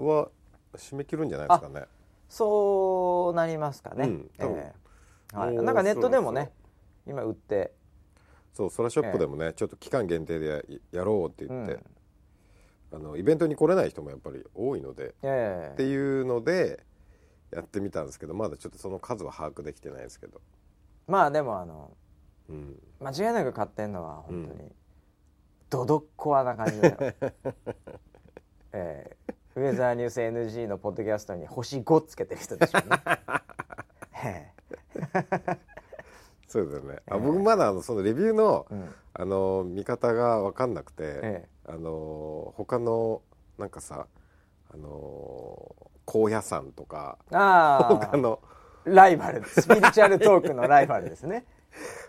[0.00, 0.30] は
[0.74, 1.84] 締め切るんじゃないですかね。
[2.28, 4.74] そうなりますかね、うんえ
[5.32, 5.36] え。
[5.36, 6.50] はい、なんかネットでもね
[7.06, 7.72] 今売って、
[8.52, 10.62] そうソラショップでもね、ちょっと期間限定でや
[11.00, 11.80] やろうってう言ってん、
[12.92, 15.74] あのイベントに来れない人もやっぱり多いのでええ。
[15.74, 16.82] っていうので
[17.52, 20.40] やってみたんですけどまだちょっとその数は把握できてないですけど、
[21.06, 21.92] まあでもあの
[22.48, 24.72] うん、間違いなく買ってんのは本当に、う
[25.70, 26.96] ドドッコアな感じだよ、
[28.72, 29.34] ええ。
[29.56, 33.02] ウェザーニュース NG のポッドキャストに星5つけてる人でしょうね。
[34.24, 34.52] え
[36.46, 37.20] そうですよね、あええ。
[37.20, 38.94] 僕まだあのそのレビューのえうん。
[39.18, 43.22] あの見方が分かんなくて、えあの他の
[43.58, 44.06] なんかさ
[44.70, 48.40] あの高野山とかえああ他の
[48.84, 51.55] ライバルスピリチュアルトークのライバルですね、ええ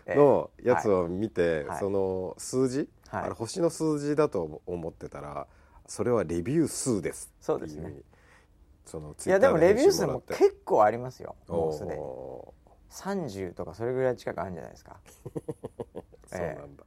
[0.07, 1.79] のやつを見て、はい。
[1.79, 3.23] その数字、はい。
[3.23, 5.47] あれ星の数字だと思ってたら
[5.87, 7.93] それはレビュー数ですそうですね。
[8.85, 11.35] そのいやでもレビュー数も結構ありますよ。
[11.47, 11.99] もうすでに。
[11.99, 12.53] お
[12.89, 14.97] 30とかそれぐらい近くあるんじゃないですか。
[15.25, 15.41] ー
[16.37, 16.83] そうなんだ、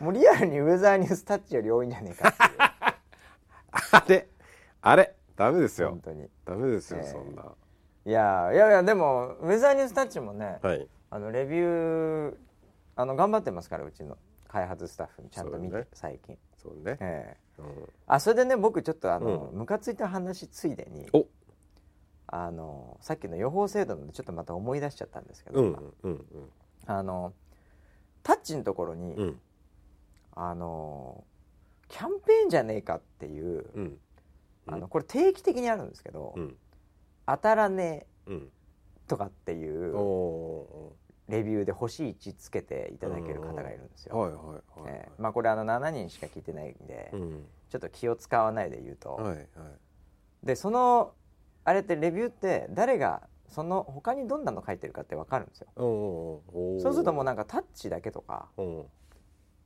[0.00, 2.58] もうリアルにウェザーニュースタッチより多いんじゃねえかっていう。
[3.92, 4.28] あれ
[4.80, 5.90] あれダメですよ。
[5.90, 6.28] 本当に。
[6.44, 7.44] ダメですよ、ええそんな。
[8.06, 12.34] いやいやいやでもウェザーニュースタッチもね、はいあのレビュー
[12.96, 15.86] あの頑張ってますからうちの開発スタッフにちゃんと見て、ね。
[15.92, 17.62] 最近、そうね、ええ。
[17.62, 17.66] うん。
[18.08, 19.58] あそれでね僕ちょっとあの、うん。
[19.60, 21.26] ムカついた話ついでにお。
[22.26, 25.82] あのさっきの予報制度のでちょっとまた思い出しちゃったんですけど、うん今。
[26.02, 26.24] うん
[26.86, 27.32] あの
[28.24, 29.22] タッチのところに、うん。
[29.22, 29.40] うん
[30.34, 31.22] あの
[31.86, 33.98] キャンペーンじゃねえかっていう、うん。
[34.66, 36.56] あのこれ定期的にあるんですけど、うん。
[37.24, 38.48] 当たらねえうん。
[39.06, 40.96] とかっていうお
[41.28, 44.62] レビューで星1つけていただける方がいるんですよ。
[45.18, 47.46] まあこれあの7人しか聞いてないんで、うん。
[47.70, 49.46] ちょっと気を使わないで言うと、はいはい。
[50.44, 51.12] でその
[51.64, 55.68] あれってレビューって誰がその他にどんなの書いてるかって分かるんですよ。
[55.76, 56.42] そ
[56.90, 58.84] うするともうななんかタッチだけとかうん。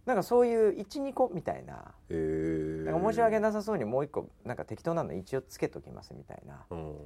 [0.06, 6.64] なんかそういう12個みたいななんか申し訳なさそうにもう一個なんか適当なの一応つけときますみたいな。
[6.70, 6.96] うん。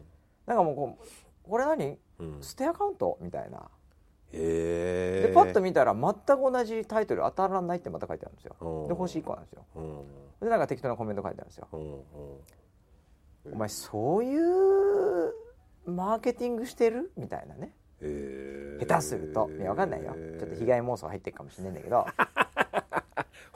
[0.47, 1.99] なんかもうこうこれ何？
[2.21, 2.39] うん。
[2.41, 3.19] ステアカウント？
[3.21, 3.69] みたいな
[4.33, 8.57] でパッと見たら全く同じタイトル当たらないってまた書いてあるんですよ。
[8.61, 8.89] うん。
[8.89, 9.65] で星1個なんですよ。
[9.77, 10.05] うん。
[10.41, 11.69] でなんか適当なコメント書いてあるんですよ。
[13.53, 15.33] お前そういう
[15.85, 17.13] マーケティングしてる？
[17.17, 17.75] みたいなね。
[18.81, 19.51] 下手すると。
[19.51, 20.15] いやわかんないよ。
[20.39, 22.07] ちょっと被害妄想入ってるかもしれないんだけど。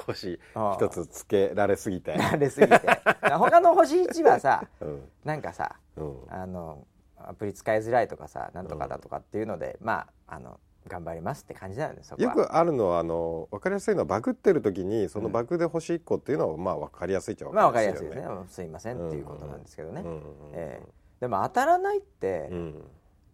[0.07, 0.39] 星
[0.77, 2.15] 一つつけられすぎて。
[2.17, 2.81] 慣れすぎて。
[3.39, 5.09] 他の星1はさうん。
[5.25, 6.17] なんかさうん。
[6.29, 6.87] あの
[7.27, 12.29] アプリ使いづらいとかさなんとかだとかっていうので、まああの頑張りますって感じなんですそこは。
[12.29, 18.35] よくあるのはあの分かりやすいのはバグってる時にそのバグで星1個っていうのはまあ分かりやすいっちゃまあわかりやすいよですね。
[18.49, 20.21] すいませんっていうことなんですけどね、うんうん
[20.53, 20.89] ええ。
[21.21, 22.85] でも当たらないって、うん。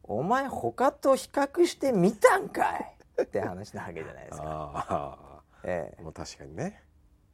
[0.04, 5.96] お前他と比較してみたんかいって話なわけじゃないですか、あええ。
[6.00, 6.82] あまあ確かにね。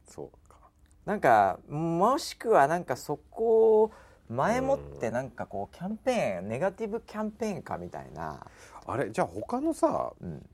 [0.05, 0.57] そうか。
[1.05, 3.91] なんかもしくはなんかそこを
[4.29, 8.45] 前もってなんかこうキャンペーンネガティブキャンペーンかみたいな、
[8.85, 10.45] あれじゃあ他のさうん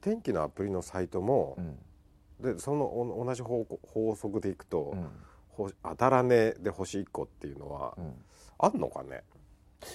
[0.00, 2.54] 天気のアプリのサイトもう、ん。
[2.54, 5.08] でそのお同じ法法則でいくと、うん。
[5.50, 8.14] ほ当たらねで星1個っていうのは、うん。
[8.58, 9.22] あんのかね？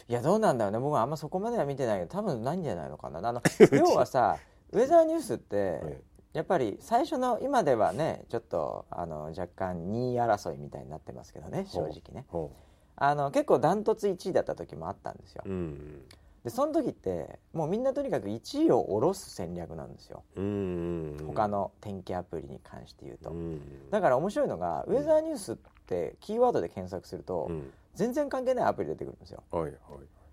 [0.07, 0.79] いやどうなんだろうね。
[0.79, 1.99] 僕はあんまそこまでは見てない。
[1.99, 3.27] けど多分ないんじゃないのかな。
[3.27, 3.41] あの
[3.73, 4.37] 要はさ
[4.71, 6.03] ウェザーニュースって、はい
[6.35, 12.25] やっぱり最初の今ではねちょっとあの若干2位争いみたいになってますけどね正直ね。
[12.27, 12.51] ほ
[12.97, 15.43] あの結構ダントツ1位だった時もあったんですよ。
[15.45, 16.01] ううん。
[16.43, 20.23] でその時ってもうみんなとにかく1位を下ろす戦略なんですよ。
[20.35, 23.31] うん他の天気アプリに関して言うと。
[23.31, 25.55] うんだから面白いのがウェザーニュースっ
[25.87, 27.71] てキーワードで検索するとうん。
[27.95, 29.41] 全然関係ないアプリ出てくるんですよ。
[29.51, 29.73] はいはい。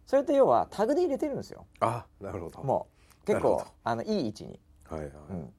[0.07, 1.65] それって要はタグで入れてるんですよ。
[1.81, 2.63] あなるほど。
[2.63, 2.89] も
[3.23, 5.11] う結構あのいい位置に、はいはい。
[5.31, 5.53] うん、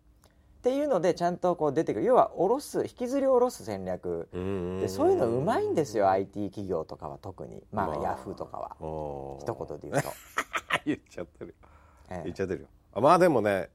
[0.64, 2.06] っていうのでちゃんとこう出てくる。
[2.06, 4.30] 要は下ろす引きずり下ろす戦略。
[4.32, 6.10] うんでそういうのうまいんですよ。
[6.10, 7.62] IT 企業とかは特に。
[7.74, 8.02] まあまあ。
[8.02, 8.78] ヤフーとかは。
[8.80, 10.10] 一一言で言うと、
[10.88, 11.54] 言っちゃってるよ。
[12.12, 12.22] ええ。
[12.24, 12.68] 言っちゃってるよ。
[12.94, 13.72] あまあでもね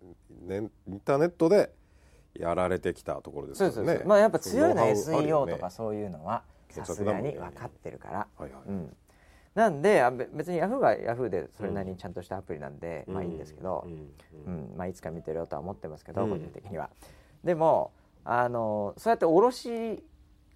[0.47, 1.75] ねインターネットで
[2.33, 4.07] やられてきたところですそうそうそう。
[4.07, 5.53] まあやっぱ強いの SEO ね。
[5.53, 8.63] とかそういうのはさすがに分かってるから、はいはい。
[8.67, 8.97] うん、
[9.59, 13.93] なんで別に Yahoo が Yahoo でそれなりにちゃんとしたアプリなんで、まあいいんですけどう、ん。
[13.93, 13.97] う
[14.47, 14.75] うん。
[14.75, 16.31] んまあ、いつか見てるよとは思ってますけど、うん。
[16.31, 16.91] 個人的には。
[17.43, 17.91] でも
[18.25, 20.01] あのそうやっておろし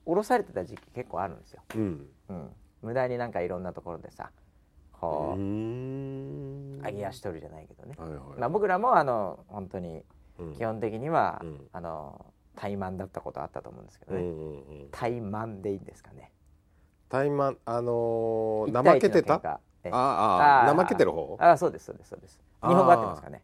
[0.07, 1.63] おろされてた時期結構あるんですよ。
[1.75, 2.07] うん。
[2.29, 2.51] うん、
[2.83, 4.31] 無駄になんかいろんなところでさ
[4.93, 6.81] こうう、ん。
[6.85, 8.19] 上げ足取るじゃないけどね、はいはい。
[8.39, 10.05] まあ、僕らもあの本当に
[10.39, 10.55] うん。
[10.55, 11.67] 基本的には、うん。
[11.73, 14.89] あの怠慢だったことあったと思うんですけどね、うんうんうん。
[14.93, 16.31] 怠慢でいいんですかね
[17.13, 19.35] 怠慢あのー怠けてた？
[19.35, 20.75] あああー。
[20.75, 21.37] 怠けてる方？
[21.39, 22.41] あそうですそうですそうです。
[22.63, 23.43] 日本語合ってますかね？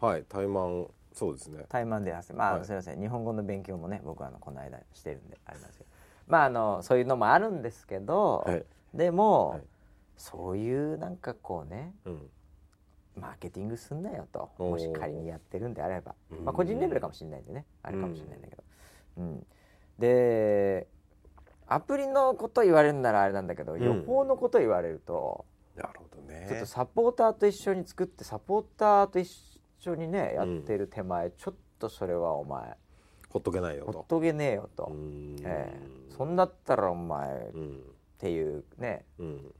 [0.00, 1.66] はい怠慢そうですね。
[1.68, 2.34] 怠慢で発生。
[2.34, 2.64] まあ、はい。
[2.64, 3.00] すみません。
[3.00, 5.90] 日本語の勉強もね僕はあのこの間してるんでありますけど。
[6.26, 8.64] まああのそういうのもあるんですけど、はい。
[8.94, 9.60] でも、はい。
[10.16, 12.30] そういうなんかこうねうん。
[13.20, 14.48] マーケティングすんなよと。
[14.56, 16.44] もし仮にやってるんであれば、うん。
[16.46, 17.66] まあ、個人レベルかもしれないんでね。
[17.82, 18.62] あれかもしれないんだけど、
[19.18, 19.46] うん。
[19.98, 20.88] で
[21.74, 23.82] アプリのこと言われるならあれなんだけど、ん。
[23.82, 25.44] 予報のこと言われると
[25.76, 26.46] なるほどね。
[26.48, 32.76] ちょっとサポーターと一緒に作ってサポーターと一緒にねやってる手前、ちょっとそれはお前
[33.28, 33.92] ほっとけないよと。
[33.92, 35.36] ほっとけねえよと、うん。
[35.42, 36.12] ええ。
[36.16, 37.82] そんだったらお前っうん。
[38.18, 39.54] ていうねうん。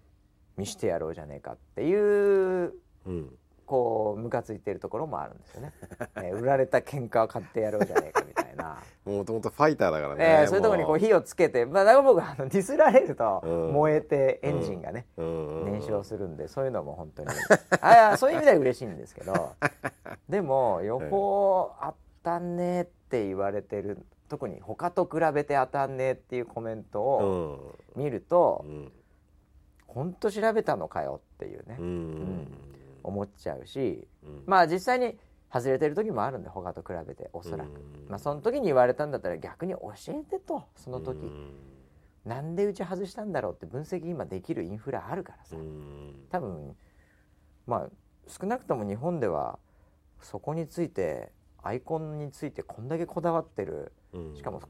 [0.57, 2.75] 見してやろうじゃねえかっていう
[3.07, 3.35] うん
[3.73, 5.73] こうムカついてるところもあるんですよね、
[6.17, 13.73] え ー売られた喧嘩を買ってやろうじゃねえかみたいな、もともとファイターだからねえーそういうところにこう火をつけてまあだから僕はあのディスられるとうん。
[13.73, 15.65] 燃えてエンジンがね、うん。
[15.65, 17.31] 燃焼するんでそういうのも本当に。
[17.81, 19.53] あそういう意味では嬉しいんですけど
[20.29, 28.03] でも予報当たんねえって言われてる特に他と比べて当たんねえっていうコメントうをん。
[28.03, 28.93] 見ると、うん。
[29.87, 32.47] 本当調べたのかよっていうね、うん
[33.03, 34.43] 思っちゃうしうん。
[34.47, 35.19] まあ実際に
[35.53, 38.09] 外れてる時もあるんで他と比べておそらく、うん。
[38.09, 41.55] まあその時に言われたんだったら逆に教えてとその時、うん。
[42.25, 46.15] なんでうち外したんだろうって分析今できるインフラあるからさ、うん。
[46.31, 46.77] 多分
[47.67, 47.89] まあ
[48.29, 49.59] 少なくとも日本では
[50.21, 53.93] そこについてアイコンについてこんだけこだわってる。
[54.13, 54.37] うん。
[54.37, 54.63] しかも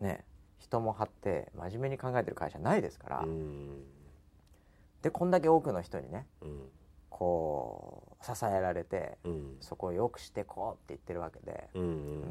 [0.00, 0.24] ね
[0.58, 3.84] 人も張って真面目に考えてる会社ないですから、うん。
[5.02, 6.62] でこんだけ多くの人にねうん
[7.16, 9.56] こう支えられてうん。
[9.60, 11.68] そこを良くしてこうって言ってるわけで。
[11.74, 12.24] うんうん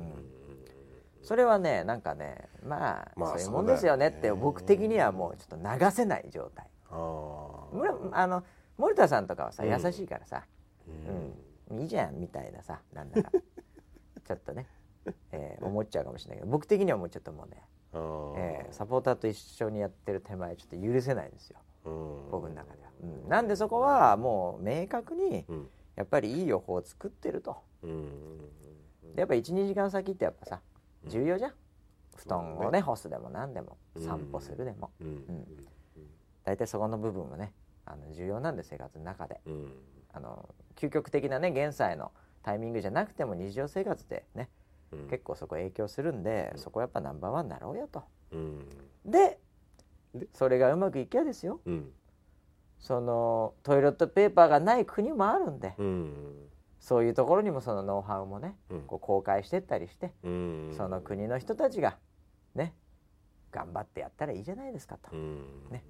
[1.21, 6.69] それはねなんかねまあ、まあそういうもんですよねって僕的にはもうちょっと流せない状態。
[8.11, 8.43] あの
[8.77, 9.69] 森田さんとかはさうん。
[9.69, 13.31] 優しいからさ、ーうん、いいじゃんみたいなさなんなら。
[13.31, 14.67] ちょっとね、
[15.31, 16.51] えー思っちゃうかもしれないけど。
[16.51, 21.57] 僕的にはもうちょっともうね、えーサポーターと一緒にやってる手前ちょっと許せないんですよ。
[21.59, 21.72] うん
[22.31, 25.69] 僕の中では、うん、なんでそこはもう明確にうん。
[25.95, 27.57] やっぱりいい予報を作ってると。
[29.15, 30.61] やっぱ12時間先ってやっぱさ
[31.05, 31.53] 重要じゃん。
[32.15, 32.81] 布団をねね。
[32.81, 34.03] 干すでも何でもうん。
[34.03, 34.91] 散歩するでも。
[34.99, 35.07] うん。
[35.07, 35.45] うん。
[36.43, 37.53] 大体そこの部分もね
[37.85, 39.39] あの重要なんで生活の中で。
[39.45, 39.71] うん。
[40.13, 44.49] あの究極的なね現在のタイミングじゃなくても日常生活でね
[44.91, 45.07] うん。
[45.09, 46.59] 結構そこ影響するんで、うん。
[46.59, 48.03] そこやっぱナンバーワンになろうよと。
[49.05, 49.37] で
[50.33, 51.61] それがうまくいきゃですよ。
[51.65, 51.91] うん。
[52.79, 56.49] そのトイレットペーパーがない国もあるんで、うん。
[56.79, 58.81] そういうところにもそのノウハウもね、うん。
[58.81, 60.73] こう公開してったりして、うん。
[60.75, 61.97] その国の人たちが
[62.55, 62.75] ね
[63.51, 65.69] 頑張ってやったらいいじゃないですかと、うん。
[65.71, 65.83] ね。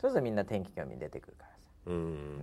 [0.00, 1.68] そうするとみんな天気興味出てくるからさ。
[1.86, 2.40] うん。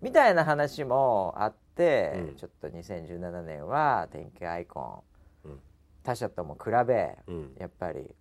[0.00, 2.36] みたいな話もあって、うん。
[2.36, 5.04] ちょっと2017年は天気アイコ
[5.44, 5.60] ン、うん。
[6.04, 7.54] 他社とも比べうん。
[7.58, 8.14] やっぱり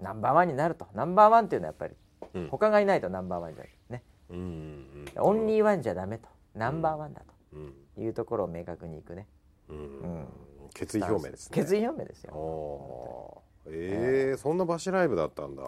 [0.00, 0.86] ナンバーワンになると。
[0.94, 1.94] ナンバーワンっていうのはやっぱり
[2.34, 2.48] うん。
[2.48, 3.72] 他がいないとナンバーワンじゃない。
[3.90, 4.02] ね。
[4.30, 6.28] うんオンリーワンじゃダメと。
[6.54, 7.22] ナンバーワンだ
[7.52, 7.72] うん。
[7.94, 9.26] というところを明確にいくね。
[9.68, 10.26] うん。
[10.74, 11.54] 決意表明ですね。
[11.54, 15.62] 決意表明ですあよーええそんなバシライブだったんだ。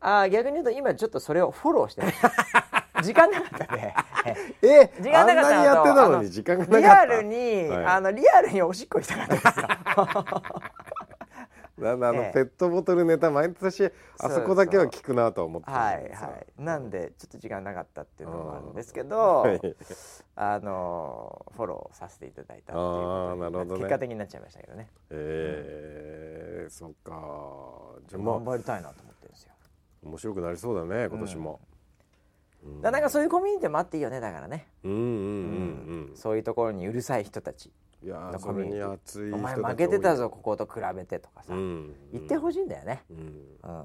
[0.00, 2.18] ああ逆に言うと今ちょっとそれをフォローしてます
[3.06, 3.94] 時間なかったね。
[4.62, 6.80] え時間なかったのとあんなにやってたのあに時間がなかった。
[6.80, 7.84] リアルに、はい。
[7.86, 9.68] あのリアルにおしっこしたかったですよ
[11.84, 12.32] なんだあのええ。
[12.32, 16.62] ペットボトルネタ毎年あそこだけは聞くなとは思ってたはいはい。
[16.62, 19.60] なんでちょっと時間なかったっていうのもあるんですけど、はい。
[20.36, 23.80] あのフォローさせていただいたっていうことあーなるほどね。
[23.80, 24.88] 結果的になっちゃいましたけどね。
[25.10, 27.12] ええそっか。
[28.08, 29.52] じゃあま頑張りたいなと思ってるんですよ。
[29.52, 31.60] あ面白くなりそうだね今年も。
[32.64, 35.06] だからなんかそういうコミュニティもあっていいよねだからね、うんうんうん。
[36.08, 36.16] うん。
[36.16, 37.70] そういうところにうるさい人たち
[38.04, 41.94] いやそれに熱いお前負けてたぞここと比べてとかさ、うん。
[42.12, 43.16] 言ってほしいんだよね、うん。
[43.16, 43.84] うん。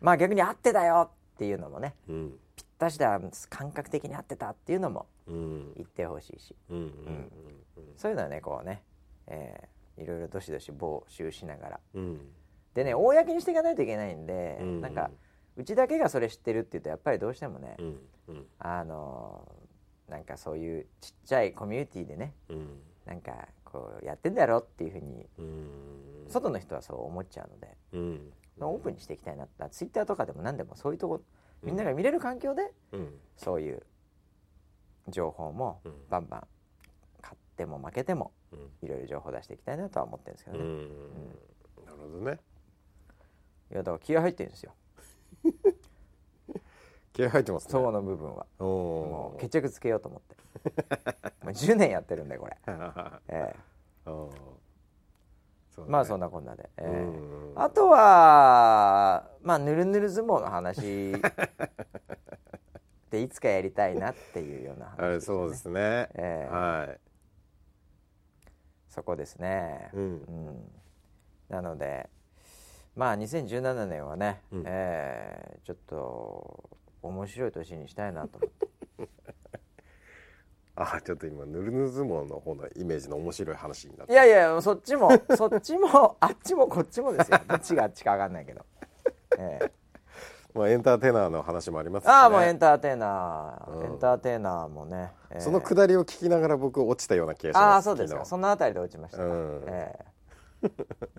[0.00, 1.94] まあ逆に合ってたよっていうのもね。
[2.08, 2.38] うん。
[2.56, 5.72] ぴったしだ感覚的に合ってたっていうのもうん。
[5.76, 6.56] 行ってほしいし。
[7.96, 8.82] そういうのはねこうね、
[9.28, 11.80] えーいろいろどしどし募集しながら。
[12.74, 15.08] でね公にしていかないといけないんで、うんなんか
[15.56, 18.00] うちだけがそれ知ってるっていうとやっぱりどうしてもね、うん。
[18.26, 18.46] うん。
[18.58, 19.64] あのー
[20.10, 22.68] なんかそういうちっちゃいコミュニティでねうん
[23.06, 26.26] なんかこうやってんだろっていうふうにうん。
[26.28, 28.32] 外の人はそう思っちゃうので、うん。
[28.60, 29.44] オープンにしていきたいな。
[29.44, 31.20] ってツイッターとかでも何でもそういうとこ
[31.62, 33.14] みんなが見れる環境でうん。
[33.36, 33.82] そういう
[35.08, 35.92] 情報もうん。
[36.08, 36.46] バンバン
[37.20, 38.70] 買っても負けてもうん。
[38.82, 40.88] いろいろ情報出していきたいなとは思ってるんですけどね、うん。
[41.84, 42.38] なるほどね。
[43.70, 44.74] いやだから気合入ってるんですよ。
[47.12, 47.72] 気合入ってますね。
[47.72, 48.46] その部分は。
[48.58, 50.36] おもうお決着つけようと思って
[51.44, 52.56] もう10年やってるんでこれ、
[53.28, 53.54] え
[54.06, 54.30] お
[55.70, 56.86] そうえまあそんななこんなで、ええ。
[56.86, 57.62] うん。
[57.62, 61.12] あとはまあぬるぬる相撲の話。
[63.10, 66.08] でいつかやりたいなっていうような話あれそうですね。
[66.14, 66.52] ええ。
[66.52, 66.96] は
[68.88, 69.90] そこですね。
[69.92, 70.02] いうん。
[70.02, 70.72] うん。
[71.48, 72.08] なので
[72.96, 74.62] まあ2017年はね、うん。
[74.66, 76.70] えーちょっと
[77.02, 78.68] 面白い年にしたいなと思って
[80.76, 84.12] あちょっと今ぬるぬる相撲の方のイメージの面白い話になって。
[84.12, 87.38] いやいやそっちも そっちもあっちもこっちもですよ。
[87.46, 88.64] どっちがあっちか分かんないけど、
[89.38, 89.72] ええ。
[90.52, 92.12] まあエンターテイナーの話もありますしね。
[92.12, 93.84] ああもうエンターテイナー、うん。
[93.84, 95.40] エンターテイナーもね、ええ。
[95.40, 98.20] そのくだりを聞きながら僕落ちたような気がしますああそうですか。
[98.20, 99.64] 昨そのあたりで落ちましたか、うん。
[99.66, 100.13] ええ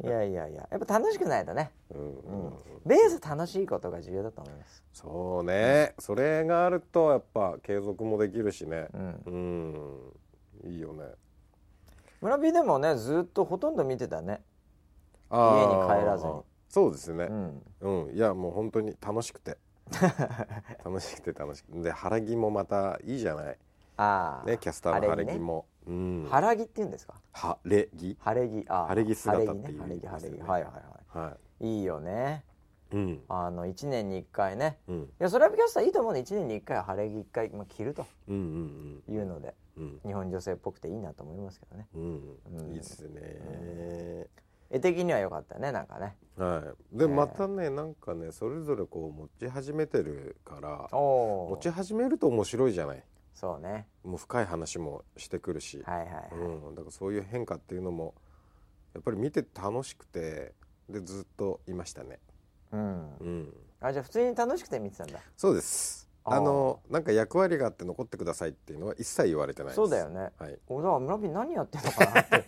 [0.03, 0.67] いやいやいや。
[0.71, 2.53] やっぱ楽しくないとね、日うんうん、
[2.85, 4.83] ベース楽しいことが重要だと思います。
[4.93, 5.93] そうね。
[5.99, 8.87] それがあるとやっぱ継続もできるしね。
[8.93, 10.13] うん。
[10.63, 10.71] うん。
[10.71, 11.03] いいよね。
[12.21, 14.41] 村人でもねずっとほとんど見てたね。
[15.29, 16.33] 家に帰らずに。
[16.69, 17.25] そうですね。
[17.25, 17.63] うん。
[17.81, 19.57] うん、いやもう本当に楽しくて。
[20.83, 21.71] 楽しくて楽しく。
[21.71, 23.57] てで晴れ着もまたいいじゃない
[23.97, 25.39] ああねキャスターの晴れ着ね。
[25.39, 26.27] も、うん。
[26.29, 27.15] 晴れ着って言うんですか？
[27.31, 28.17] 晴れ着。
[28.19, 28.65] 晴れ着。
[28.69, 30.09] ああ晴れ着姿っていう晴れ着ね。
[30.09, 30.71] 晴れ着晴れ着意味ですよねはいはい。
[31.17, 31.67] ははい。
[31.77, 32.43] いいよね。
[32.91, 33.21] うん。
[33.29, 34.79] あの1年に1回ね。
[34.87, 35.01] うん。
[35.03, 36.19] いやそれはキャスターいいと思うね。
[36.19, 38.05] 1年に1回は晴れ着1回まあ着ると。
[38.27, 39.53] うんうんいうので。
[39.77, 39.99] うん。
[40.05, 41.87] 日本女性っぽくていいなと思いますけどね。
[41.95, 42.69] うん、うん。
[42.69, 44.27] いいですね、
[44.69, 46.15] 絵的には良かったねなんかね。
[46.37, 46.59] は
[46.93, 46.97] い。
[46.97, 53.03] でえーまたねなんかねそれぞれこう持ち始めてるから持ち始めると面白いじゃない
[53.35, 53.85] そうね。
[54.03, 58.15] もう深い話もしてくるし、はいはいはい、うん、だからそういう変化っていうのも
[58.93, 60.53] やっぱり見てて楽しくて
[60.89, 62.19] でずっといましたね、
[62.71, 63.15] うん。
[63.17, 65.19] うん、あじゃあ普通に楽しくて見てたんだ。
[65.35, 66.09] そうです。
[66.27, 69.75] あのなんか役割があって残ってくださいっていうのは一切言われてないです。
[69.75, 70.31] そうだよね。
[70.39, 70.57] はい。
[70.67, 72.45] 俺だから村人何やってんのかなって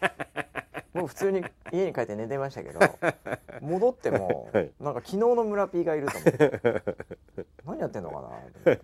[0.98, 2.80] もう普通に家に帰って寝てましたけど
[3.62, 4.72] 戻っても、はい。
[4.80, 6.84] なんか昨日の村 P がいると思って。
[7.66, 8.76] 何やってんのかな？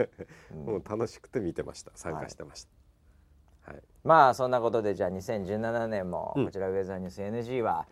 [0.51, 0.65] うん。
[0.65, 1.91] もう楽しくて見てました。
[1.95, 2.65] 参加してまし
[3.65, 3.71] た。
[3.71, 6.45] はい、まあそんなことでじゃあ2017年もうん。
[6.45, 7.85] こちらウェザーニュース NG は、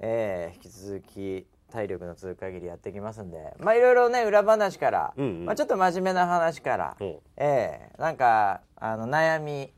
[0.00, 3.54] えー引き続き体力の続く限りやっていきますんで。
[3.58, 5.44] まあいろいろね裏話から、うんうん。
[5.46, 7.18] まあ、ちょっと真面目な話から、うん。
[7.36, 9.72] えーなんかあの悩み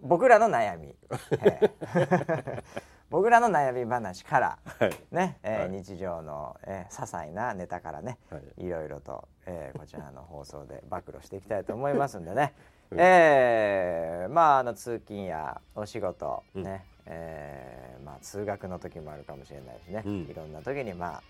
[0.00, 0.94] 僕らの悩み、
[1.42, 2.62] えー
[3.10, 4.90] 僕らの悩み話から、はい。
[5.10, 8.66] ねえ日常の、えー些細なネタからね、はい。
[8.66, 12.52] いろいろと、えーこちらの放送で暴露していきたいと思いますんでね、
[12.90, 12.98] うん。
[13.00, 16.62] えーまああの通勤やお仕事うん。
[16.64, 20.20] ね、えーまあ、通学の時もあるかもしれないしね、うん。
[20.28, 21.22] いろんな時にまあ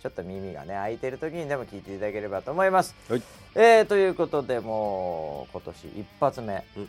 [0.00, 2.94] ちょっと耳がね開いてる時にでも聞いていただければと思います。
[3.10, 3.22] はい。
[3.56, 6.88] えーということでもう今年一発目うん。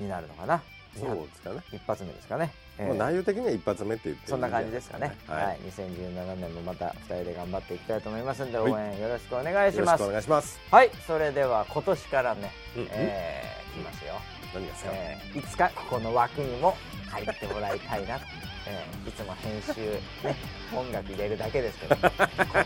[0.00, 0.62] になるのかな、
[0.98, 2.50] そうですかね、一発目ですかね。
[2.78, 2.88] えー。
[2.88, 5.16] まあ、内容的には一発目って言ってそんな感じですかね。
[5.26, 5.58] は、はい。
[5.58, 8.94] い、2017年もまた2人で頑張っていきたいと思いますんで、応はい。
[8.94, 9.84] 援よろしくお願いします。
[9.84, 10.60] よろしくお願いします。
[10.70, 14.14] はい、それでは今年からね、うんえー、来ますよ。
[14.54, 16.76] 何ですか、えーいつかここの枠にも
[17.10, 18.24] 入ってもらいたいなと。
[18.68, 19.80] えーいつも編集
[20.26, 20.36] ね
[20.74, 22.08] 音楽入れるだけですけどこ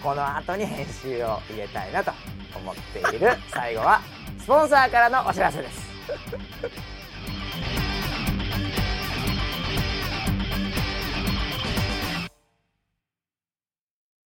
[0.02, 2.12] この後に編集を入れたいなと
[2.54, 3.30] 思っている。
[3.48, 4.00] 最後は
[4.38, 5.86] スポンサーからのお知らせです